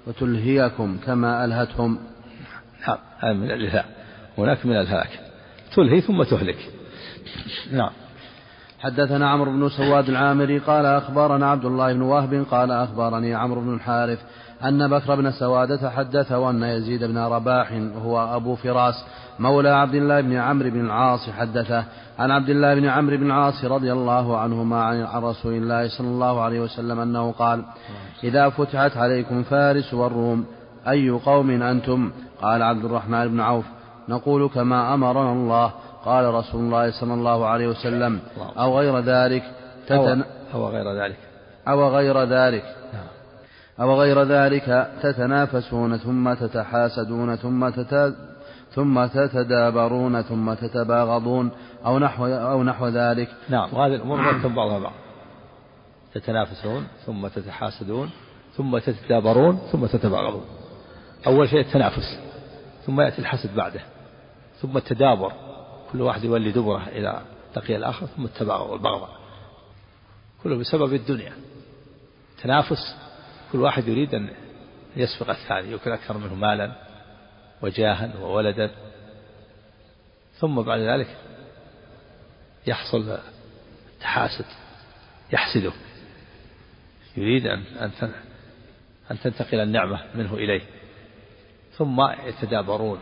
وتلهيكم 0.07 0.97
كما 1.05 1.45
ألهتهم. 1.45 1.99
نعم 2.87 2.97
هذا 3.19 3.33
من 3.33 3.51
الإلهاء 3.51 3.85
هناك 4.37 4.65
من 4.65 4.75
الهلاك. 4.75 5.19
تلهي 5.75 6.01
ثم 6.01 6.23
تهلك. 6.23 6.69
نعم. 7.71 7.91
حدثنا 8.79 9.29
عمرو 9.29 9.51
بن 9.51 9.69
سواد 9.69 10.09
العامري 10.09 10.59
قال 10.59 10.85
أخبرنا 10.85 11.51
عبد 11.51 11.65
الله 11.65 11.93
بن 11.93 12.01
وهب 12.01 12.45
قال 12.51 12.71
أخبرني 12.71 13.35
عمرو 13.35 13.61
بن 13.61 13.73
الحارث 13.73 14.19
أن 14.65 14.87
بكر 14.87 15.15
بن 15.15 15.31
سوادة 15.31 15.89
حدثه 15.89 16.49
أن 16.49 16.63
يزيد 16.63 17.03
بن 17.03 17.17
رباح 17.17 17.71
وهو 17.71 18.35
أبو 18.35 18.55
فراس 18.55 19.05
مولى 19.39 19.69
عبد 19.69 19.95
الله 19.95 20.21
بن 20.21 20.35
عمرو 20.35 20.69
بن 20.69 20.85
العاص 20.85 21.29
حدثه. 21.29 21.83
عن 22.19 22.31
عبد 22.31 22.49
الله 22.49 22.75
بن 22.75 22.85
عمرو 22.85 23.17
بن 23.17 23.25
العاص 23.25 23.65
رضي 23.65 23.93
الله 23.93 24.37
عنهما 24.37 24.83
عن 24.83 25.23
رسول 25.23 25.53
الله 25.53 25.87
صلى 25.97 26.07
الله 26.07 26.41
عليه 26.41 26.59
وسلم 26.59 26.99
أنه 26.99 27.31
قال 27.31 27.63
إذا 28.23 28.49
فتحت 28.49 28.97
عليكم 28.97 29.43
فارس 29.43 29.93
والروم 29.93 30.45
أي 30.87 31.09
قوم 31.09 31.61
أنتم؟ 31.61 32.11
قال 32.41 32.63
عبد 32.63 32.85
الرحمن 32.85 33.27
بن 33.27 33.39
عوف 33.39 33.65
نقول 34.09 34.49
كما 34.49 34.93
أمرنا 34.93 35.31
الله. 35.31 35.71
قال 36.05 36.33
رسول 36.33 36.61
الله 36.61 36.91
صلى 36.91 37.13
الله 37.13 37.45
عليه 37.47 37.67
وسلم 37.67 38.19
أو 38.57 38.79
غير 38.79 38.99
ذلك؟ 38.99 39.43
تتن 39.87 40.23
أو 40.53 40.67
غير 40.67 41.03
ذلك. 41.03 41.17
أو 41.67 41.87
غير 41.87 42.23
ذلك؟ 42.23 42.63
أو 43.81 43.99
غير 44.01 44.23
ذلك 44.23 44.91
تتنافسون 45.01 45.97
ثم 45.97 46.33
تتحاسدون 46.33 47.35
ثم 47.35 47.69
تت 47.69 48.15
ثم 48.71 49.05
تتدابرون 49.05 50.21
ثم 50.21 50.53
تتباغضون 50.53 51.51
أو 51.85 51.99
نحو 51.99 52.25
أو 52.25 52.63
نحو 52.63 52.87
ذلك. 52.87 53.29
نعم 53.49 53.73
وهذه 53.73 53.95
الأمور 53.95 54.21
مرتب 54.21 54.55
بعضها 54.55 54.79
بعض. 54.79 54.93
تتنافسون 56.13 56.87
ثم 57.05 57.27
تتحاسدون 57.27 58.09
ثم 58.57 58.77
تتدابرون 58.77 59.57
ثم 59.71 59.85
تتباغضون. 59.85 60.45
أول 61.27 61.49
شيء 61.49 61.59
التنافس 61.59 62.19
ثم 62.85 63.01
يأتي 63.01 63.19
الحسد 63.19 63.55
بعده 63.55 63.81
ثم 64.61 64.77
التدابر. 64.77 65.33
كل 65.91 66.01
واحد 66.01 66.23
يولي 66.23 66.51
دبره 66.51 66.87
إلى 66.87 67.21
لقي 67.57 67.75
الآخر 67.75 68.05
ثم 68.05 68.25
التباغض 68.25 68.69
والبغضاء 68.69 69.09
كله 70.43 70.57
بسبب 70.57 70.93
الدنيا. 70.93 71.33
تنافس 72.43 72.95
كل 73.51 73.59
واحد 73.59 73.87
يريد 73.87 74.15
أن 74.15 74.29
يسبق 74.95 75.29
الثاني 75.29 75.71
يكون 75.71 75.93
أكثر 75.93 76.17
منه 76.17 76.35
مالا 76.35 76.71
وجاها 77.61 78.17
وولدا. 78.21 78.71
ثم 80.39 80.61
بعد 80.61 80.79
ذلك 80.79 81.17
يحصل 82.67 83.17
تحاسد 84.01 84.45
يحسده. 85.33 85.71
يريد 87.17 87.45
أن 87.47 87.91
أن 89.11 89.19
تنتقل 89.19 89.59
النعمة 89.59 90.05
منه 90.15 90.33
إليه. 90.33 90.61
ثم 91.77 92.01
يتدابرون. 92.25 92.99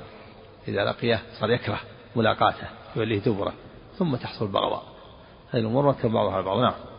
إذا 0.67 0.85
لقيه 0.85 1.21
صار 1.39 1.51
يكره 1.51 1.79
ملاقاته 2.15 2.67
يوليه 2.95 3.19
دبره. 3.19 3.53
ثم 3.97 4.15
تحصل 4.15 4.45
البغضاء 4.45 4.83
هذه 5.51 5.61
الأمور 5.61 5.85
ركب 5.85 6.11
بعضها 6.11 6.33
على 6.33 6.43
بعض. 6.43 6.59
نعم. 6.59 6.96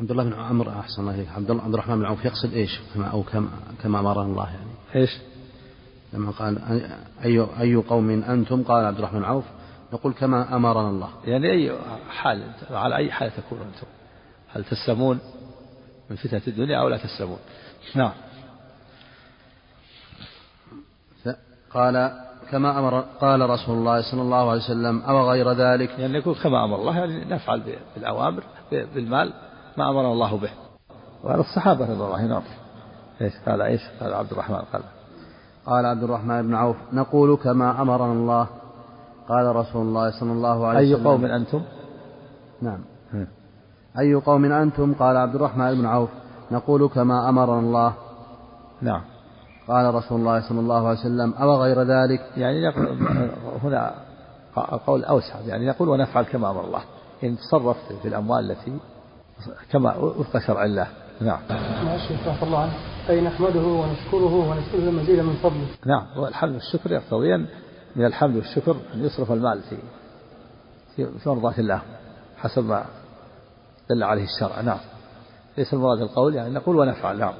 عبد 0.00 0.10
الله 0.10 0.24
بن 0.24 0.32
عمرو 0.32 0.70
أحسن 0.70 1.02
الله 1.02 1.14
إليك. 1.14 1.28
عبد 1.28 1.50
عبد 1.50 1.74
الرحمن 1.74 1.98
بن 1.98 2.04
عوف 2.04 2.24
يقصد 2.24 2.52
إيش؟ 2.52 2.80
كما 2.94 3.06
أو 3.06 3.22
كما 3.22 3.48
كما 3.82 4.00
أمرنا 4.00 4.22
الله 4.22 4.46
يعني. 4.46 4.70
إيش؟ 4.94 5.10
لما 6.12 6.30
قال 6.30 6.58
أي 7.24 7.46
أي 7.60 7.74
قوم 7.74 8.10
أنتم؟ 8.10 8.62
قال 8.62 8.84
عبد 8.84 8.98
الرحمن 8.98 9.18
بن 9.18 9.24
عوف 9.24 9.44
نقول 9.92 10.12
كما 10.12 10.56
أمرنا 10.56 10.90
الله. 10.90 11.08
يعني 11.24 11.50
أي 11.50 11.72
حال 12.10 12.50
على 12.70 12.96
أي 12.96 13.12
حال 13.12 13.30
تكون 13.36 13.58
أنتم؟ 13.58 13.86
هل 14.48 14.64
تسلمون 14.64 15.18
من 16.10 16.16
فتنة 16.16 16.42
الدنيا 16.46 16.80
أو 16.80 16.88
لا 16.88 16.96
تسلمون؟ 16.96 17.38
نعم. 17.94 18.12
قال 21.70 22.12
كما 22.50 22.78
أمر 22.78 23.00
قال 23.00 23.50
رسول 23.50 23.78
الله 23.78 24.10
صلى 24.10 24.22
الله 24.22 24.50
عليه 24.50 24.60
وسلم 24.60 25.02
أو 25.02 25.30
غير 25.30 25.52
ذلك؟ 25.52 25.98
يعني 25.98 26.18
يقول 26.18 26.34
كما 26.34 26.64
أمر 26.64 26.76
الله 26.76 26.98
يعني 26.98 27.24
نفعل 27.24 27.62
بالأوامر 27.94 28.42
بالمال 28.72 29.32
ما 29.78 29.90
أمرنا 29.90 30.12
الله 30.12 30.36
به. 30.36 30.50
وعلى 31.24 31.40
الصحابة 31.40 31.84
رضي 31.84 31.92
الله 31.92 32.16
عنهم. 32.16 32.42
إيش 33.20 33.32
قال؟ 33.46 33.62
إيش 33.62 33.80
قال؟ 34.00 34.14
عبد 34.14 34.32
الرحمن 34.32 34.56
قال. 34.56 34.82
قال 35.66 35.86
عبد 35.86 36.02
الرحمن 36.02 36.42
بن 36.42 36.54
عوف 36.54 36.76
نقول 36.92 37.36
كما 37.36 37.82
أمرنا 37.82 38.12
الله. 38.12 38.46
قال 39.28 39.56
رسول 39.56 39.82
الله 39.82 40.20
صلى 40.20 40.32
الله 40.32 40.66
عليه 40.66 40.94
وسلم. 40.94 41.06
أي 41.06 41.12
قوم 41.12 41.24
أنتم؟ 41.24 41.62
نعم. 42.62 42.80
أي 43.98 44.14
قوم 44.14 44.44
أنتم؟ 44.44 44.94
قال 44.94 45.16
عبد 45.16 45.34
الرحمن 45.34 45.74
بن 45.74 45.86
عوف 45.86 46.10
نقول 46.50 46.88
كما 46.88 47.28
أمرنا 47.28 47.58
الله. 47.58 47.94
نعم. 48.82 49.02
قال 49.68 49.94
رسول 49.94 50.20
الله 50.20 50.48
صلى 50.48 50.60
الله 50.60 50.88
عليه 50.88 51.00
وسلم 51.00 51.34
أو 51.34 51.62
غير 51.62 51.82
ذلك؟ 51.82 52.20
يعني 52.36 52.72
هنا 53.62 53.94
القول 54.72 55.04
أوسع 55.04 55.40
يعني 55.40 55.66
نقول 55.66 55.88
ونفعل 55.88 56.24
كما 56.24 56.50
أمر 56.50 56.64
الله. 56.64 56.82
يعني 57.22 57.34
نتصرف 57.34 57.76
في 58.02 58.08
الأموال 58.08 58.50
التي 58.50 58.78
كما 59.72 59.96
وفق 59.96 60.38
شرع 60.38 60.64
الله. 60.64 60.88
نعم. 61.20 61.40
رحمه 62.26 62.42
الله 62.42 62.58
عنه. 62.58 62.72
أي 63.08 63.20
نحمده 63.20 63.60
ونشكره 63.60 64.34
ونسأله 64.34 64.88
المزيد 64.88 65.20
من 65.20 65.34
فضله. 65.34 65.66
نعم. 65.86 66.06
والحمد 66.18 66.54
والشكر 66.54 66.92
يقتضيان 66.92 67.46
من 67.96 68.06
الحمد 68.06 68.36
والشكر 68.36 68.76
أن 68.94 69.04
يصرف 69.04 69.32
المال 69.32 69.60
في 69.60 69.76
في 70.96 71.28
مرضاة 71.28 71.54
الله 71.58 71.82
حسب 72.36 72.64
ما 72.64 72.84
دل 73.90 74.02
عليه 74.02 74.24
الشرع. 74.24 74.60
نعم. 74.60 74.80
ليس 75.58 75.74
المراد 75.74 76.00
القول 76.00 76.34
يعني 76.34 76.54
نقول 76.54 76.76
ونفعل. 76.76 77.18
نعم. 77.18 77.34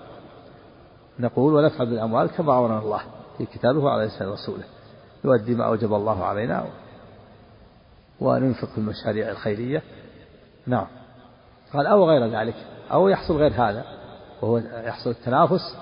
نقول 1.19 1.55
ونفعل 1.55 1.87
بالأموال 1.87 2.27
كما 2.27 2.59
أمرنا 2.59 2.79
الله 2.79 3.01
في 3.39 3.47
كتابه 3.47 3.79
وعلى 3.79 4.07
لسان 4.07 4.29
رسوله 4.29 4.65
نؤدي 5.25 5.55
ما 5.55 5.65
أوجب 5.65 5.95
الله 5.95 6.25
علينا 6.25 6.67
وننفق 8.21 8.69
في 8.69 8.79
المشاريع 8.79 9.31
الخيرية. 9.31 9.83
نعم. 10.67 10.87
قال 11.77 11.87
أو 11.87 12.11
غير 12.11 12.41
ذلك 12.41 12.55
أو 12.93 13.09
يحصل 13.09 13.37
غير 13.37 13.53
هذا 13.53 13.85
وهو 14.43 14.59
يحصل 14.59 15.11
التنافس 15.11 15.77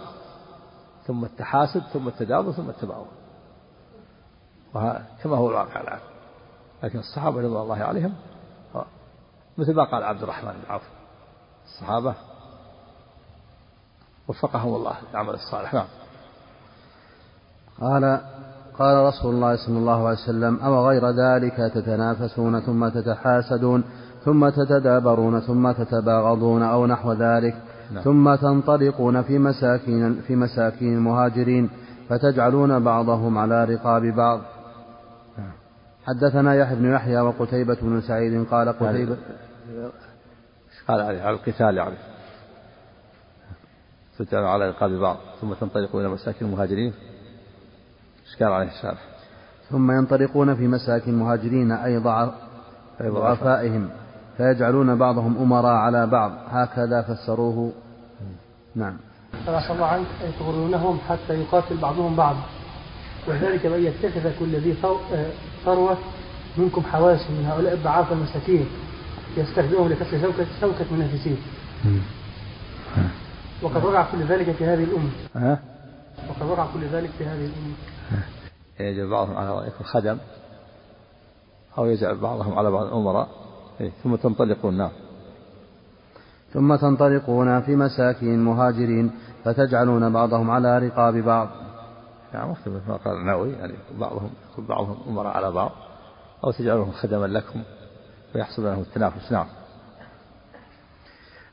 ثم 1.06 1.24
التحاسد 1.24 1.80
ثم 1.92 2.08
التدابر 2.08 2.52
ثم 2.52 2.70
التباغض. 2.70 3.06
كما 5.22 5.36
هو 5.36 5.48
الواقع 5.48 5.80
الآن. 5.80 5.98
لكن 6.82 6.98
الصحابة 6.98 7.36
رضي 7.36 7.46
الله 7.46 7.84
عليهم 7.84 8.14
مثل 9.58 9.74
ما 9.74 9.84
قال 9.84 10.02
عبد 10.02 10.22
الرحمن 10.22 10.52
بن 10.52 10.70
عوف 10.70 10.82
الصحابة 11.64 12.14
وفقهم 14.28 14.74
الله 14.74 14.96
للعمل 15.10 15.34
الصالح. 15.34 15.74
نعم. 15.74 15.86
قال 17.80 18.20
قال 18.78 19.06
رسول 19.06 19.34
الله 19.34 19.66
صلى 19.66 19.78
الله 19.78 20.08
عليه 20.08 20.18
وسلم 20.18 20.60
أو 20.60 20.88
غير 20.88 21.10
ذلك 21.10 21.56
تتنافسون 21.74 22.60
ثم 22.60 22.88
تتحاسدون. 22.88 23.84
ثم 24.24 24.48
تتدابرون 24.48 25.40
ثم 25.40 25.72
تتباغضون 25.72 26.62
أو 26.62 26.86
نحو 26.86 27.12
ذلك 27.12 27.56
نعم. 27.92 28.02
ثم 28.02 28.34
تنطلقون 28.34 29.22
في 29.22 29.38
مساكين 29.38 30.20
في 30.20 30.36
مساكين 30.36 30.94
المهاجرين 30.94 31.70
فتجعلون 32.08 32.84
بعضهم 32.84 33.38
على 33.38 33.64
رقاب 33.64 34.02
بعض. 34.02 34.40
نعم. 35.38 35.52
حدثنا 36.04 36.54
يحيى 36.54 36.76
بن 36.76 36.92
يحيى 36.92 37.20
وقتيبة 37.20 37.76
بن 37.82 38.00
سعيد 38.00 38.46
قال 38.50 38.68
قتيبة. 38.68 39.16
قال 40.88 41.00
على 41.00 41.30
القتال 41.30 41.76
يعني. 41.76 41.96
تجعل 44.18 44.44
على 44.44 44.68
رقاب 44.68 44.90
بعض 44.90 45.16
ثم 45.40 45.52
تنطلقون 45.52 46.04
إلى 46.04 46.12
مساكن 46.12 46.46
المهاجرين 46.46 46.92
إشكال 48.26 48.46
عليه 48.46 48.68
الشارع 48.68 48.98
ثم 49.70 49.90
ينطلقون 49.90 50.54
في 50.54 50.68
مساكن 50.68 51.12
المهاجرين 51.12 51.72
أي 51.72 51.98
ضعفائهم. 53.02 53.90
فيجعلون 54.36 54.98
بعضهم 54.98 55.38
أمراء 55.38 55.74
على 55.74 56.06
بعض. 56.06 56.32
هكذا 56.48 57.02
فسروه. 57.02 57.72
نعم. 58.74 58.96
رضي 59.48 59.72
الله 59.72 59.86
عنك 59.86 60.06
تغرونهم 60.38 60.98
حتى 61.08 61.34
يقاتل 61.40 61.76
بعضهم 61.76 62.16
بعضا 62.16 62.42
وذلك 63.28 63.66
بأن 63.66 63.84
يتخذ 63.84 64.38
كل 64.38 64.56
ذي 64.56 64.74
ثروة 65.64 65.96
منكم 66.56 66.82
حواسي 66.82 67.32
من 67.32 67.46
هؤلاء 67.46 67.74
الضعاف 67.74 68.12
المساكين 68.12 68.66
يستخدمهم 69.36 69.88
لكسر 69.88 70.20
شوكة 70.20 70.46
شوكة 70.60 70.84
منافسين 70.92 71.36
وقد 73.62 73.84
وقع 73.84 74.06
كل 74.12 74.24
ذلك 74.24 74.50
في 74.50 74.64
هذه 74.64 74.84
الأمة؟ 74.84 75.58
وقد 76.28 76.50
وقع 76.50 76.66
كل 76.74 76.86
ذلك 76.92 77.10
في 77.18 77.24
هذه 77.24 77.44
الأمة. 77.44 77.74
يجعل 78.80 79.10
بعضهم 79.10 79.36
على 79.36 79.66
يكون 79.66 79.86
خدم 79.86 80.18
أو 81.78 81.86
يجعل 81.86 82.16
بعضهم 82.16 82.58
على 82.58 82.70
بعض 82.70 82.86
الأمراء 82.86 83.28
إيه 83.80 83.90
ثم 84.02 84.16
تنطلقون 84.16 84.76
نعم. 84.76 84.90
ثم 86.52 86.76
تنطلقون 86.76 87.60
في 87.60 87.76
مساكن 87.76 88.34
المهاجرين 88.34 89.10
فتجعلون 89.44 90.12
بعضهم 90.12 90.50
على 90.50 90.78
رقاب 90.78 91.14
بعض. 91.14 91.48
يعني 92.34 92.50
مختلف 92.50 92.88
ما 92.88 92.96
قال 92.96 93.16
النووي 93.16 93.52
يعني 93.52 93.74
بعضهم 93.98 94.30
بعضهم 94.58 94.96
أمراء 95.08 95.36
على 95.36 95.50
بعض 95.50 95.70
أو 96.44 96.50
تجعلهم 96.50 96.92
خدما 96.92 97.26
لكم 97.26 97.62
ويحصل 98.34 98.64
لهم 98.64 98.80
التنافس 98.80 99.32
نعم. 99.32 99.46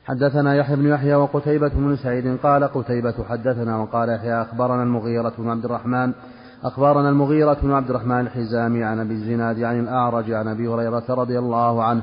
حدثنا 0.04 0.54
يحيى 0.54 0.76
بن 0.76 0.86
يحيى 0.86 1.14
وقتيبة 1.14 1.68
بن 1.68 1.96
سعيد 1.96 2.38
قال 2.42 2.64
قتيبة 2.64 3.24
حدثنا 3.28 3.76
وقال 3.76 4.08
يحيى 4.08 4.42
أخبرنا 4.42 4.82
المغيرة 4.82 5.32
بن 5.38 5.50
عبد 5.50 5.64
الرحمن 5.64 6.12
أخبرنا 6.64 7.08
المغيرة 7.08 7.58
بن 7.62 7.72
عبد 7.72 7.90
الرحمن 7.90 8.20
الحزامي 8.20 8.84
عن 8.84 9.00
أبي 9.00 9.14
الزناد 9.14 9.62
عن 9.62 9.80
الأعرج 9.80 10.32
عن 10.32 10.48
أبي 10.48 10.68
هريرة 10.68 11.04
رضي 11.08 11.38
الله 11.38 11.84
عنه 11.84 12.02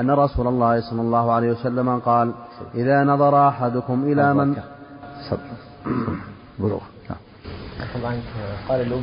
أن 0.00 0.10
رسول 0.10 0.46
الله 0.46 0.90
صلى 0.90 1.00
الله 1.00 1.32
عليه 1.32 1.50
وسلم 1.50 1.98
قال 1.98 2.34
إذا 2.74 3.04
نظر 3.04 3.48
أحدكم 3.48 4.04
إلى 4.04 4.34
من 4.34 4.56
بلوغ. 6.58 6.80
نعم 7.10 7.18
قال 8.68 8.80
الأبي 8.80 9.02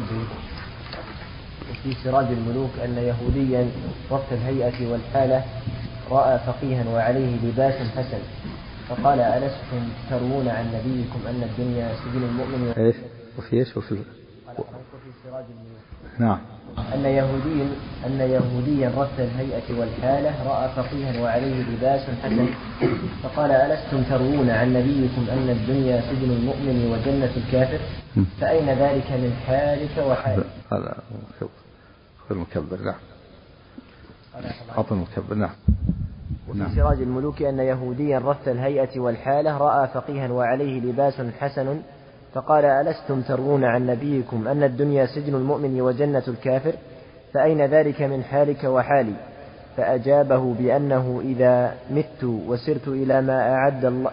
في 1.84 1.94
سراج 2.04 2.26
الملوك 2.26 2.72
أن 2.84 2.98
يهوديا 2.98 3.72
وقت 4.10 4.32
الهيئة 4.32 4.92
والحالة 4.92 5.44
رأى 6.12 6.40
فقيها 6.40 6.90
وعليه 6.94 7.50
لباس 7.50 7.74
حسن. 7.74 8.20
فقال 8.90 9.20
ألستم 9.20 9.84
تروون 10.10 10.48
عن 10.48 10.66
نبيكم 10.66 11.20
أن 11.30 11.44
الدنيا 11.44 11.96
سجن 11.96 12.24
المؤمن 12.24 12.74
إيش؟ 12.78 12.96
وفي 13.38 13.56
إيش؟ 13.56 13.78
وفي 13.78 13.98
نعم. 16.20 16.40
أن 16.94 17.06
يهوديا 17.06 17.68
أن 18.06 18.20
يهوديا 18.20 18.92
رث 18.98 19.20
الهيئة 19.20 19.80
والحالة 19.80 20.50
رأى 20.50 20.70
فقيها 20.70 21.22
وعليه 21.22 21.64
لباس 21.64 22.10
حسن. 22.24 22.48
فقال 23.24 23.52
ألستم 23.52 24.04
تروون 24.04 24.50
عن 24.50 24.74
نبيكم 24.74 25.26
أن 25.32 25.50
الدنيا 25.50 26.02
سجن 26.02 26.32
المؤمن 26.32 26.92
وجنة 26.92 27.32
الكافر؟ 27.38 27.80
فأين 28.42 28.70
ذلك 28.70 29.12
من 29.12 29.34
حالك 29.48 29.98
وحالك؟ 29.98 30.46
هذا 30.72 30.98
المكبر 32.32 32.78
نعم. 32.78 32.96
خط 34.76 34.92
المكبر 34.92 35.36
نعم. 35.36 35.56
وفي 36.50 36.60
نعم. 36.60 36.76
سراج 36.76 37.02
الملوك 37.02 37.42
أن 37.42 37.60
يهوديا 37.60 38.20
رث 38.20 38.48
الهيئة 38.48 39.00
والحالة 39.00 39.58
رأى 39.58 39.88
فقيها 39.88 40.32
وعليه 40.32 40.80
لباس 40.80 41.22
حسن. 41.40 41.82
فقال 42.36 42.66
ألستم 42.66 43.22
تروون 43.22 43.64
عن 43.64 43.86
نبيكم 43.86 44.48
أن 44.48 44.64
الدنيا 44.64 45.06
سجن 45.06 45.36
المؤمن 45.36 45.82
وجنة 45.82 46.24
الكافر؟ 46.28 46.74
فأين 47.34 47.66
ذلك 47.66 48.02
من 48.02 48.24
حالك 48.24 48.64
وحالي؟ 48.64 49.14
فأجابه 49.78 50.54
بأنه 50.54 51.22
إذا 51.24 51.76
مت 51.92 52.24
وسرت 52.24 52.88
إلى 52.88 53.22
ما 53.22 53.54
أعد 53.54 53.86
الله 53.86 54.12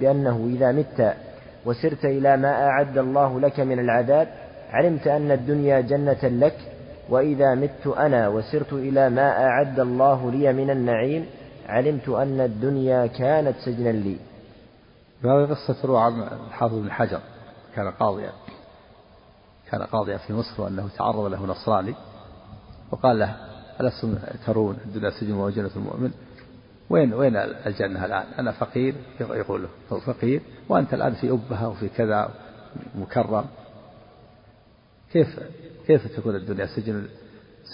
بأنه 0.00 0.50
إذا 0.56 0.72
مت 0.72 1.14
وسرت 1.66 2.04
إلى 2.04 2.36
ما 2.36 2.66
أعد 2.66 2.98
الله 2.98 3.40
لك 3.40 3.60
من 3.60 3.78
العذاب 3.78 4.28
علمت 4.70 5.06
أن 5.06 5.30
الدنيا 5.30 5.80
جنة 5.80 6.22
لك 6.22 6.56
وإذا 7.10 7.54
مت 7.54 7.86
أنا 7.86 8.28
وسرت 8.28 8.72
إلى 8.72 9.10
ما 9.10 9.44
أعد 9.44 9.80
الله 9.80 10.30
لي 10.30 10.52
من 10.52 10.70
النعيم 10.70 11.26
علمت 11.68 12.08
أن 12.08 12.40
الدنيا 12.40 13.06
كانت 13.06 13.54
سجنا 13.56 13.88
لي. 13.88 14.16
هذه 15.24 15.48
قصة 15.50 15.82
تروى 15.82 16.00
عن 16.00 16.12
الحافظ 16.22 16.78
بن 16.78 16.90
حجر. 16.90 17.20
كان 17.74 17.90
قاضيا 17.90 18.32
كان 19.70 19.82
قاضيا 19.82 20.16
في 20.16 20.32
مصر 20.32 20.62
وأنه 20.62 20.88
تعرض 20.96 21.24
له 21.24 21.46
نصراني 21.46 21.94
وقال 22.90 23.18
له 23.18 23.36
ألستم 23.80 24.18
ترون 24.46 24.78
الدنيا 24.84 25.10
سجن 25.10 25.32
وجنة 25.32 25.70
المؤمن؟ 25.76 26.10
وين 26.90 27.14
وين 27.14 27.36
الجنة 27.36 28.04
الآن؟ 28.04 28.26
أنا 28.38 28.52
فقير 28.52 28.94
يقول 29.20 29.62
له 29.62 29.98
فقير 29.98 30.42
وأنت 30.68 30.94
الآن 30.94 31.14
في 31.14 31.30
أبهة 31.30 31.68
وفي 31.68 31.88
كذا 31.88 32.30
مكرم. 32.94 33.44
كيف 35.12 35.40
كيف 35.86 36.16
تكون 36.16 36.36
الدنيا 36.36 36.66
سجن 36.66 37.08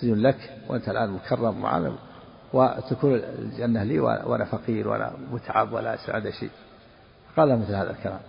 سجن 0.01 0.15
لك 0.15 0.59
وأنت 0.69 0.89
الآن 0.89 1.11
مكرم 1.11 1.61
معامل 1.61 1.95
وتكون 2.53 3.15
الجنة 3.15 3.83
لي 3.83 4.01
وأنا 4.01 4.45
فقير 4.45 4.89
وأنا 4.89 5.13
متعب 5.31 5.73
ولا 5.73 5.95
أسعد 5.95 6.31
شيء؟ 6.31 6.51
قال 7.37 7.59
مثل 7.59 7.75
هذا 7.75 7.91
الكلام. 7.91 8.21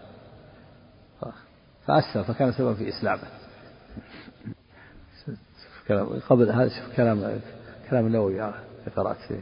فأسلم 1.87 2.23
فكان 2.23 2.51
سببا 2.51 2.73
في 2.73 2.89
إسلامه. 2.89 3.21
قبل 6.29 6.51
هذا 6.51 6.69
شوف 6.69 6.95
كلام 6.97 7.41
كلام 7.89 8.05
النووي 8.05 8.41
قرأت 8.95 9.17
فيه 9.27 9.41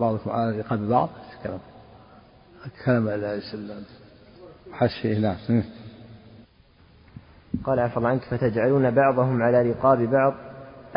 بعضكم 0.00 0.30
على 0.30 0.58
رقاب 0.58 0.88
بعض 0.88 1.08
كلام. 1.44 1.58
كلام 2.84 3.08
حشي 4.72 5.18
نعم 5.18 5.36
قال 7.64 7.78
الله 7.78 8.08
عنك 8.08 8.22
فتجعلون 8.22 8.90
بعضهم 8.90 9.42
على 9.42 9.70
رقاب 9.70 9.98
بعض 9.98 10.34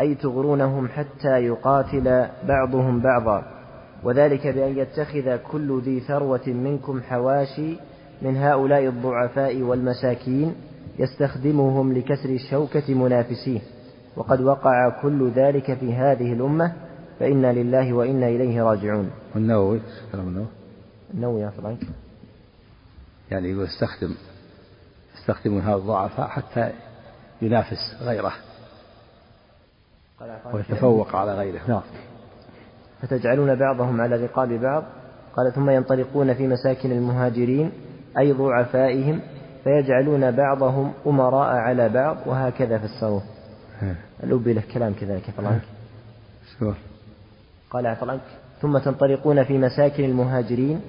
أي 0.00 0.14
تغرونهم 0.14 0.88
حتى 0.88 1.38
يقاتل 1.38 2.28
بعضهم 2.48 3.02
بعضا. 3.02 3.56
وذلك 4.02 4.46
بأن 4.46 4.78
يتخذ 4.78 5.36
كل 5.36 5.80
ذي 5.82 6.00
ثروة 6.00 6.46
منكم 6.46 7.02
حواشي 7.02 7.76
من 8.22 8.36
هؤلاء 8.36 8.86
الضعفاء 8.86 9.62
والمساكين 9.62 10.54
يستخدمهم 10.98 11.92
لكسر 11.92 12.28
الشوكة 12.28 12.94
منافسيه. 12.94 13.60
وقد 14.16 14.40
وقع 14.40 15.02
كل 15.02 15.30
ذلك 15.30 15.74
في 15.74 15.94
هذه 15.94 16.32
الأمة 16.32 16.72
فإنا 17.20 17.52
لله 17.52 17.92
وإنا 17.92 18.28
إليه 18.28 18.62
راجعون. 18.62 19.10
والنووي 19.34 19.80
كلام 20.12 20.28
النووي. 20.28 20.46
النووي 21.14 21.40
يا 21.40 21.50
فضلك 21.50 21.86
يعني 23.30 23.50
يقول 23.50 23.64
استخدم 23.64 24.14
يستخدم 25.18 25.58
هذا 25.58 25.74
الضعفاء 25.76 26.28
حتى 26.28 26.72
ينافس 27.42 27.96
غيره. 28.02 28.32
ويتفوق 30.52 31.16
على 31.16 31.34
غيره. 31.34 31.60
نعم. 31.68 31.82
فتجعلون 33.02 33.54
بعضهم 33.54 34.00
على 34.00 34.16
رقاب 34.16 34.48
بعض. 34.48 34.84
قال 35.36 35.52
ثم 35.52 35.70
ينطلقون 35.70 36.34
في 36.34 36.46
مساكن 36.46 36.92
المهاجرين 36.92 37.72
أي 38.18 38.32
ضعفائهم 38.32 39.20
فيجعلون 39.64 40.30
بعضهم 40.30 40.92
أمراء 41.06 41.56
على 41.56 41.88
بعض 41.88 42.16
وهكذا 42.26 42.78
فسروه. 42.78 43.22
الأبي 44.24 44.52
له 44.52 44.62
كلام 44.74 44.92
كذلك 45.00 45.30
فلانك 45.36 45.62
قال 47.70 47.86
عفلانك 47.86 48.20
ثم 48.60 48.78
تنطلقون 48.78 49.44
في 49.44 49.58
مساكن 49.58 50.04
المهاجرين 50.04 50.80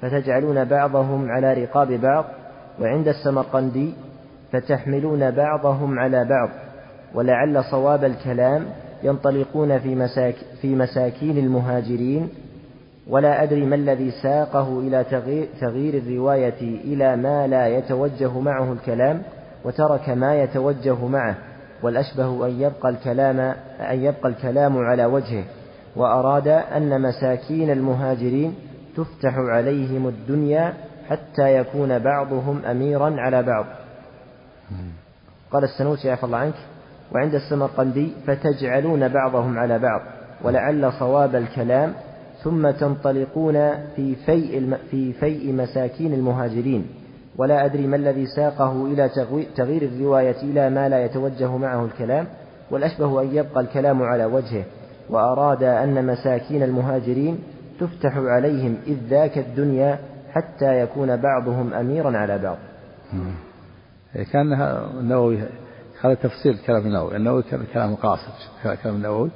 فتجعلون 0.00 0.64
بعضهم 0.64 1.30
على 1.30 1.54
رقاب 1.54 1.92
بعض 1.92 2.24
وعند 2.80 3.08
السمرقندي 3.08 3.92
فتحملون 4.52 5.30
بعضهم 5.30 5.98
على 5.98 6.24
بعض. 6.24 6.48
ولعل 7.14 7.64
صواب 7.64 8.04
الكلام 8.04 8.66
ينطلقون 9.02 9.78
في, 9.78 9.94
مساك 9.94 10.34
في 10.60 10.74
مساكين 10.74 11.38
المهاجرين 11.38 12.28
ولا 13.10 13.42
أدري 13.42 13.66
ما 13.66 13.74
الذي 13.74 14.10
ساقه 14.10 14.80
إلى 14.80 15.04
تغيير, 15.60 15.94
الرواية 15.94 16.60
إلى 16.60 17.16
ما 17.16 17.46
لا 17.46 17.66
يتوجه 17.66 18.40
معه 18.40 18.72
الكلام 18.72 19.22
وترك 19.64 20.08
ما 20.08 20.42
يتوجه 20.42 21.06
معه 21.06 21.34
والأشبه 21.82 22.46
أن 22.46 22.60
يبقى 22.60 22.88
الكلام 22.88 23.40
أن 23.80 24.04
يبقى 24.04 24.28
الكلام 24.28 24.78
على 24.78 25.04
وجهه 25.04 25.44
وأراد 25.96 26.48
أن 26.48 27.02
مساكين 27.02 27.70
المهاجرين 27.70 28.54
تفتح 28.96 29.34
عليهم 29.34 30.08
الدنيا 30.08 30.74
حتى 31.08 31.56
يكون 31.56 31.98
بعضهم 31.98 32.64
أميرا 32.64 33.14
على 33.18 33.42
بعض. 33.42 33.66
قال 35.52 35.64
السنوسي 35.64 36.10
عفى 36.10 36.24
الله 36.24 36.38
عنك 36.38 36.54
وعند 37.12 37.34
السمرقندي 37.34 38.12
فتجعلون 38.26 39.08
بعضهم 39.08 39.58
على 39.58 39.78
بعض 39.78 40.00
ولعل 40.42 40.92
صواب 40.92 41.34
الكلام 41.36 41.94
ثم 42.44 42.70
تنطلقون 42.70 43.70
في 43.96 44.14
فيء 44.26 44.76
في 44.90 45.12
فيء 45.12 45.52
مساكين 45.52 46.14
المهاجرين. 46.14 46.86
ولا 47.36 47.64
أدري 47.64 47.86
ما 47.86 47.96
الذي 47.96 48.26
ساقه 48.26 48.86
إلى 48.86 49.08
تغيير 49.56 49.82
الرواية 49.82 50.42
إلى 50.42 50.70
ما 50.70 50.88
لا 50.88 51.04
يتوجه 51.04 51.56
معه 51.56 51.84
الكلام 51.84 52.26
والأشبه 52.70 53.22
أن 53.22 53.34
يبقى 53.34 53.60
الكلام 53.60 54.02
على 54.02 54.24
وجهه. 54.24 54.64
وأراد 55.10 55.62
أن 55.62 56.06
مساكين 56.06 56.62
المهاجرين 56.62 57.38
تفتح 57.80 58.16
عليهم 58.16 58.76
إذ 58.86 58.96
ذاك 59.08 59.38
الدنيا 59.38 59.98
حتى 60.30 60.80
يكون 60.80 61.16
بعضهم 61.16 61.74
أميرا 61.74 62.18
على 62.18 62.38
بعض. 62.38 62.58
كان 64.32 64.52
النووي 65.00 65.38
هذا 66.00 66.14
تفسير 66.14 66.56
كلام 66.66 66.86
النووي. 66.86 67.16
النووي 67.16 67.42
كان 67.42 67.64
كلام 67.74 67.94
قاصر 67.94 68.32
كلام 68.82 68.96
النووي. 68.96 69.30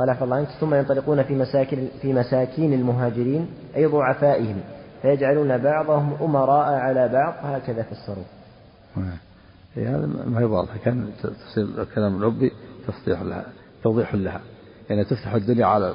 قال 0.00 0.10
عفى 0.10 0.24
الله 0.24 0.36
عنك 0.36 0.48
ثم 0.48 0.74
ينطلقون 0.74 1.22
في 1.22 1.34
مساكن 1.34 1.88
في 2.02 2.12
مساكين 2.12 2.72
المهاجرين 2.72 3.48
أي 3.76 3.86
ضعفائهم 3.86 4.60
فيجعلون 5.02 5.58
بعضهم 5.58 6.16
أمراء 6.20 6.72
على 6.72 7.08
بعض 7.08 7.34
هكذا 7.42 7.82
فسروا. 7.82 8.24
إيه 9.76 9.96
هذا 9.96 10.06
ما 10.06 10.40
هي 10.40 10.44
واضحة. 10.44 10.76
كان 10.84 11.10
تفسير 11.22 11.84
كلام 11.94 12.16
الربي 12.16 12.52
تفضيح 12.86 13.22
لها 13.22 13.44
توضيح 13.82 14.14
لها. 14.14 14.40
يعني 14.90 15.04
تفتح 15.04 15.34
الدنيا 15.34 15.66
على 15.66 15.94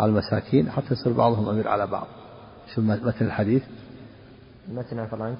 على 0.00 0.10
المساكين 0.10 0.70
حتى 0.70 0.92
يصير 0.92 1.12
بعضهم 1.12 1.48
أمير 1.48 1.68
على 1.68 1.86
بعض. 1.86 2.06
شو 2.74 2.80
متن 2.80 3.26
الحديث. 3.26 3.62
متن 4.68 4.98
عفى 4.98 5.22
عنك. 5.22 5.38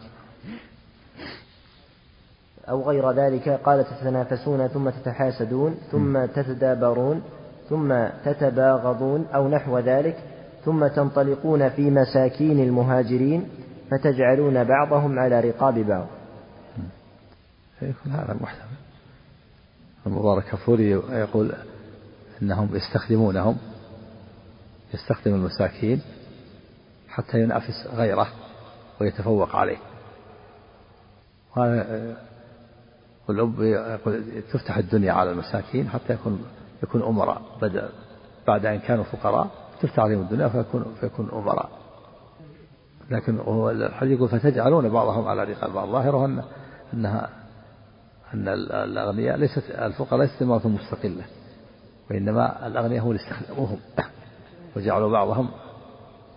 أو 2.69 2.83
غير 2.89 3.13
ذلك 3.13 3.49
قال 3.49 3.85
تتنافسون 3.85 4.69
ثم 4.69 4.91
تتحاسدون 4.91 5.75
ثم 5.93 6.25
تتدابرون. 6.25 7.23
ثم 7.69 8.07
تتباغضون 8.25 9.27
أو 9.35 9.49
نحو 9.49 9.79
ذلك 9.79 10.17
ثم 10.65 10.87
تنطلقون 10.87 11.69
في 11.69 11.91
مساكين 11.91 12.61
المهاجرين 12.61 13.49
فتجعلون 13.91 14.65
بعضهم 14.65 15.19
على 15.19 15.41
رقاب 15.41 15.75
بعض. 15.79 16.07
هذا 18.07 18.37
محتمل. 18.41 18.69
المبارك 20.07 20.45
كفوري 20.45 20.91
يقول 20.91 21.53
إنهم 22.43 22.77
يستخدمونهم 22.77 23.57
يستخدم 24.95 25.35
المساكين 25.35 26.03
حتى 27.09 27.41
ينافس 27.43 27.87
غيره 27.95 28.29
ويتفوق 29.01 29.57
عليه. 29.57 29.79
وهذا 31.57 32.17
والأب 33.29 33.63
يقول 33.63 34.23
تفتح 34.53 34.77
الدنيا 34.77 35.13
على 35.13 35.31
المساكين 35.31 35.89
حتى 35.89 36.13
يكون 36.13 36.45
يكون 36.85 37.03
أمراء. 37.03 37.43
بدأ 37.63 37.89
بعد 38.47 38.67
أن 38.67 38.79
كانوا 38.79 39.05
فقراء 39.05 39.51
تفتح 39.83 40.01
عليهم 40.01 40.21
الدنيا 40.21 40.49
فيكون 40.49 40.95
فيكون 41.01 41.31
أمراء. 41.33 41.69
لكن 43.11 43.39
هو 43.39 43.71
الحديث 43.71 44.17
يقول 44.17 44.29
فتجعلون 44.29 44.89
بعضهم 44.89 45.29
على 45.29 45.45
رقاب 45.45 45.73
بعض. 45.73 45.89
ظاهره 45.89 46.25
أن 46.25 46.43
أنها 46.95 47.29
أن 48.35 48.49
الأغنياء 48.49 49.37
ليست 49.37 49.71
الفقراء 49.71 50.21
ليست 50.21 50.43
امرأة 50.43 50.69
مستقلة. 50.69 51.25
وإنما 52.11 52.67
الأغنياء 52.67 53.05
هم 53.05 53.11
اللي 53.11 53.21
استخدموهم. 53.23 53.79
وجعلوا 54.77 55.11
بعضهم. 55.11 55.49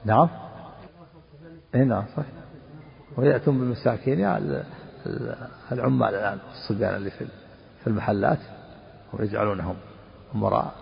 نعم؟ 0.06 0.30
اي 1.76 1.86
نعم 1.86 2.06
صحيح. 2.16 2.34
ويأتون 3.18 3.60
بالمساكين. 3.60 4.20
يعني 4.20 4.64
العمال 5.72 6.16
الآن 6.16 6.38
الصبيان 6.52 6.96
اللي 6.96 7.10
في 7.84 7.88
المحلات 7.88 8.40
ويجعلونهم 9.14 9.76
أمراء. 10.38 10.74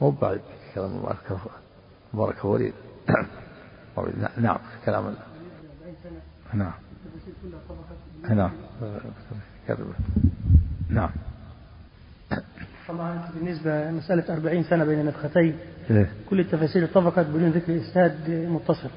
مو 0.00 0.10
بعد 0.10 0.40
كلام 0.74 1.02
مبارك 2.14 2.44
وليد. 2.44 2.72
نعم 4.38 4.58
كلام 4.84 5.14
نعم. 6.54 6.72
نعم. 8.30 8.50
نعم. 10.88 11.10
طبعا 12.88 13.28
بالنسبة 13.34 13.90
لمسألة 13.90 14.34
40 14.34 14.62
سنة 14.62 14.84
بين 14.84 15.06
نفختين 15.06 15.56
إيه. 15.90 16.10
كل 16.30 16.40
التفاسير 16.40 16.84
اتفقت 16.84 17.26
بدون 17.26 17.50
ذكر 17.50 17.76
إسناد 17.76 18.30
متصل. 18.30 18.90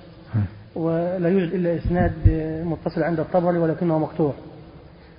ولا 0.75 1.29
يوجد 1.29 1.53
إلا 1.53 1.77
إسناد 1.77 2.29
متصل 2.65 3.03
عند 3.03 3.19
الطبري 3.19 3.57
ولكنه 3.57 3.99
مقطوع. 3.99 4.33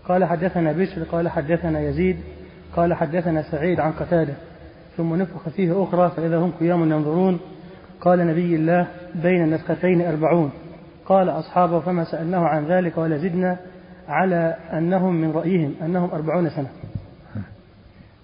قال 0.08 0.24
حدثنا 0.24 0.72
بشر 0.72 1.02
قال 1.02 1.28
حدثنا 1.28 1.80
يزيد 1.80 2.16
قال 2.76 2.94
حدثنا 2.94 3.42
سعيد 3.42 3.80
عن 3.80 3.92
قتادة 3.92 4.34
ثم 4.96 5.14
نفخ 5.14 5.48
فيه 5.48 5.82
أخرى 5.82 6.10
فإذا 6.16 6.38
هم 6.38 6.52
قيام 6.60 6.82
ينظرون. 6.82 7.40
قال 8.00 8.26
نبي 8.26 8.56
الله 8.56 8.86
بين 9.14 9.42
النفختين 9.42 10.00
أربعون. 10.00 10.50
قال 11.06 11.28
أصحابه 11.28 11.80
فما 11.80 12.04
سألناه 12.04 12.40
عن 12.40 12.66
ذلك 12.66 12.98
ولا 12.98 13.16
زدنا 13.16 13.56
على 14.08 14.56
أنهم 14.72 15.14
من 15.14 15.30
رأيهم 15.30 15.74
أنهم 15.82 16.10
أربعون 16.10 16.50
سنة. 16.50 16.68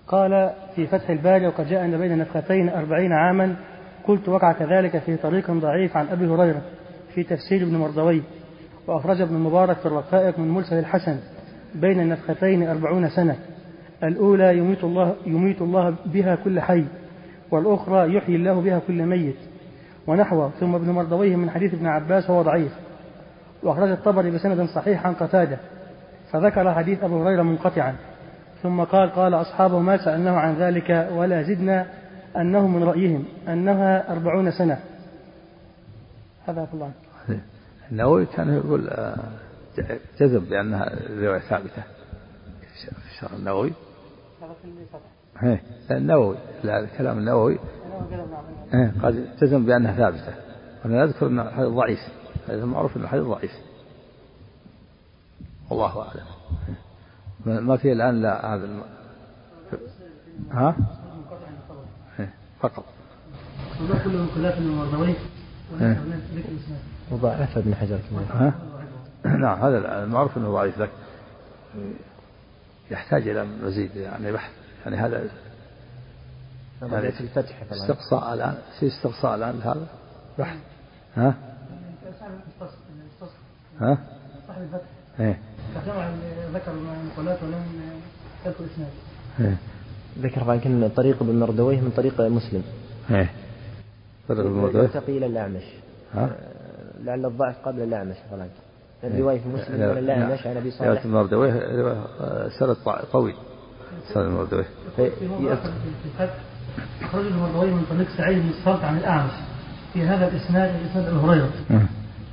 قال 0.06 0.50
في 0.76 0.86
فتح 0.86 1.10
الباري 1.10 1.46
وقد 1.46 1.68
جاء 1.68 1.84
أن 1.84 1.98
بين 1.98 2.12
النفختين 2.12 2.68
أربعين 2.68 3.12
عاما. 3.12 3.56
قلت 4.04 4.28
وقع 4.28 4.52
كذلك 4.52 4.98
في 4.98 5.16
طريق 5.16 5.50
ضعيف 5.50 5.96
عن 5.96 6.06
أبي 6.06 6.26
هريرة 6.26 6.62
في 7.14 7.22
تفسير 7.22 7.62
ابن 7.62 7.76
مردوي 7.76 8.22
وأخرج 8.86 9.20
ابن 9.20 9.34
المبارك 9.34 9.76
في 9.76 9.86
الرقائق 9.86 10.38
من 10.38 10.48
مرسل 10.48 10.78
الحسن 10.78 11.16
بين 11.74 12.00
النفختين 12.00 12.68
أربعون 12.68 13.08
سنة. 13.08 13.36
الأولى 14.04 14.58
يميت 14.58 14.84
الله, 14.84 15.14
يميت 15.26 15.62
الله 15.62 15.94
بها 16.06 16.34
كل 16.34 16.60
حي 16.60 16.84
والأخرى 17.50 18.14
يحيي 18.14 18.36
الله 18.36 18.60
بها 18.60 18.80
كل 18.86 19.06
ميت 19.06 19.36
ونحوه. 20.06 20.50
ثم 20.60 20.74
ابن 20.74 20.90
مردويه 20.90 21.36
من 21.36 21.50
حديث 21.50 21.74
ابن 21.74 21.86
عباس 21.86 22.30
هو 22.30 22.42
ضعيف. 22.42 22.72
وأخرج 23.62 23.90
الطبري 23.90 24.30
بسند 24.30 24.68
صحيح 24.68 25.06
عن 25.06 25.14
قتادة 25.14 25.58
فذكر 26.32 26.74
حديث 26.74 27.04
أبو 27.04 27.22
هريرة 27.22 27.42
منقطعا. 27.42 27.94
ثم 28.62 28.80
قال 28.80 29.10
قال 29.10 29.34
أصحابه 29.34 29.78
ما 29.78 29.96
سألناه 30.04 30.32
عن 30.32 30.54
ذلك 30.54 31.08
ولا 31.12 31.42
زدنا 31.42 31.86
أنه 32.36 32.68
من 32.68 32.82
رأيهم 32.82 33.24
أنها 33.48 34.12
أربعون 34.12 34.50
سنة. 34.50 34.80
هذا 36.48 36.68
الله. 36.74 36.90
النووي 37.92 38.26
كان 38.26 38.54
يقول 38.54 38.88
آه، 38.88 39.16
جزم 40.20 40.38
بأنها 40.38 40.90
رواية 41.10 41.40
ثابتة. 41.40 41.82
في 42.60 43.20
شرح 43.20 43.32
النووي. 43.32 43.72
إيه 45.42 45.62
النووي 45.90 46.36
لا 46.64 46.86
كلام 46.98 47.18
النووي. 47.18 47.58
إيه 48.74 48.94
قد 49.02 49.36
جزم 49.42 49.66
بأنها 49.66 49.96
ثابتة. 49.96 50.34
وأنا 50.84 51.04
نذكر 51.04 51.26
أن 51.26 51.40
الحديث 51.40 51.68
ضعيف. 51.68 51.98
هذا 52.48 52.64
معروف 52.64 52.96
أن 52.96 53.02
الحديث 53.02 53.24
ضعيف. 53.24 53.52
والله 55.70 56.02
أعلم. 56.02 57.66
ما 57.66 57.76
في 57.76 57.92
الآن 57.92 58.22
لا 58.22 58.54
هذا 58.54 58.64
الم... 58.64 58.82
ها؟ 60.50 60.76
إيه، 62.20 62.34
فقط. 62.60 62.84
المرضوي 64.58 65.14
وضعف 67.10 67.58
ابن 67.58 67.74
حجر 67.74 67.98
كمان. 68.10 68.24
ها؟ 68.30 68.54
نعم 69.36 69.58
هذا 69.58 70.04
المعروف 70.04 70.38
إنه 70.38 70.52
ضعيف 70.52 70.78
لك 70.78 70.90
يحتاج 72.90 73.28
إلى 73.28 73.44
مزيد 73.44 73.96
يعني 73.96 74.32
بحث. 74.32 74.50
يعني 74.84 74.96
هذا 74.96 75.30
يعني 76.82 77.12
في 77.12 77.20
الفتح 77.20 77.62
استقصاء 77.72 78.34
الآن 78.34 78.58
في 78.80 78.86
استقصاء 78.86 79.34
الآن 79.34 79.60
هذا؟ 79.60 79.86
بحث. 80.38 80.58
ها؟ 81.16 81.34
ها؟ 83.80 83.98
صاحب 84.48 84.62
الفتح 84.62 84.86
إيه. 85.20 85.38
ذكر 86.54 86.72
مقولات 87.12 87.42
ولم 87.42 87.62
يذكر 88.46 88.64
ذكر 90.18 90.44
طريق 90.88 91.22
ابن 91.22 91.40
مردويه 91.40 91.80
من 91.80 91.90
طريق 91.90 92.20
مسلم. 92.20 92.62
إيه. 93.10 93.30
طريق 94.28 94.40
ابن 94.40 94.50
مردويه 94.50 94.82
يلتقي 94.82 95.18
إلى 95.18 95.26
الأعمش. 95.26 95.62
ها؟ 96.14 96.36
لعل 97.00 97.26
الضعف 97.26 97.56
قبل 97.58 97.82
الأعمش 97.82 98.16
طبعا. 98.30 98.48
الرواية 99.04 99.40
في 99.40 99.48
مسلم 99.48 99.74
ولا 99.74 99.98
الأعمش 99.98 100.46
عن 100.46 100.56
أبي 100.56 100.70
صالح 100.70 101.04
المردويه 101.04 101.52
سند 102.58 102.76
طويل 103.12 103.34
سند 104.14 104.24
المردويه 104.24 104.66
في 104.96 105.10
الفتح 106.04 106.34
أخرج 107.02 107.26
المردويه 107.26 107.70
من 107.70 107.84
طريق 107.90 108.08
سعيد 108.16 108.38
بن 108.42 108.48
الصالح 108.48 108.84
عن 108.84 108.98
الأعمش. 108.98 109.32
في 109.92 110.02
هذا 110.02 110.28
الإسناد 110.28 110.74
الإسناد 110.74 111.06
أبي 111.06 111.16
هريرة. 111.16 111.50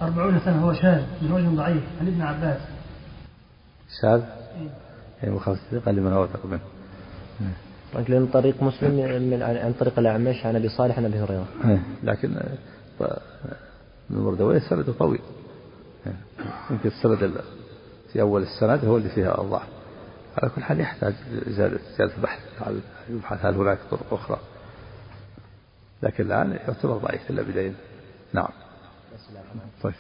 أربعون 0.02 0.40
سنة 0.40 0.66
هو 0.66 0.74
شاذ 0.74 1.02
من 1.22 1.32
وجه 1.32 1.56
ضعيف 1.56 1.84
عن 2.02 2.08
ابن 2.08 2.22
عباس. 2.22 2.60
شاذ؟ 4.02 4.22
يعني 5.24 5.36
مخالف 5.36 5.60
ثقة 5.72 5.92
لمن 5.92 6.14
هو 6.14 6.28
منه. 6.46 6.60
لأن 8.08 8.28
طريق 8.28 8.64
مسلم 8.64 8.92
من 9.30 9.44
عن 9.44 9.74
طريق 9.80 10.00
الأعمش 10.00 10.46
عن 10.46 10.56
أبي 10.56 10.70
صالح 10.70 10.98
عن 10.98 11.06
أبي 11.06 11.20
هريرة. 11.20 11.46
لكن 12.04 12.30
من 14.10 14.20
مردويه 14.20 14.60
سند 14.60 14.90
طويل 15.00 15.22
يمكن 16.70 16.90
السند 16.90 17.42
في 18.14 18.22
أول 18.22 18.42
السند 18.42 18.86
هو 18.86 18.98
اللي 18.98 19.10
فيها 19.10 19.42
الضعف 19.42 19.68
على 20.38 20.52
كل 20.56 20.64
حال 20.64 20.80
يحتاج 20.80 21.14
زيادة 21.48 21.80
زيادة 21.98 22.14
بحث 22.24 22.40
يبحث 23.10 23.46
هل 23.46 23.54
هناك 23.56 23.78
طرق 23.92 24.14
أخرى. 24.14 24.40
لكن 26.04 26.26
الآن 26.26 26.52
يعتبر 26.52 26.98
ضعيف 26.98 27.30
إلا 27.30 27.42
بدين 27.42 27.76
نعم. 28.34 28.50
طيب. 29.84 29.94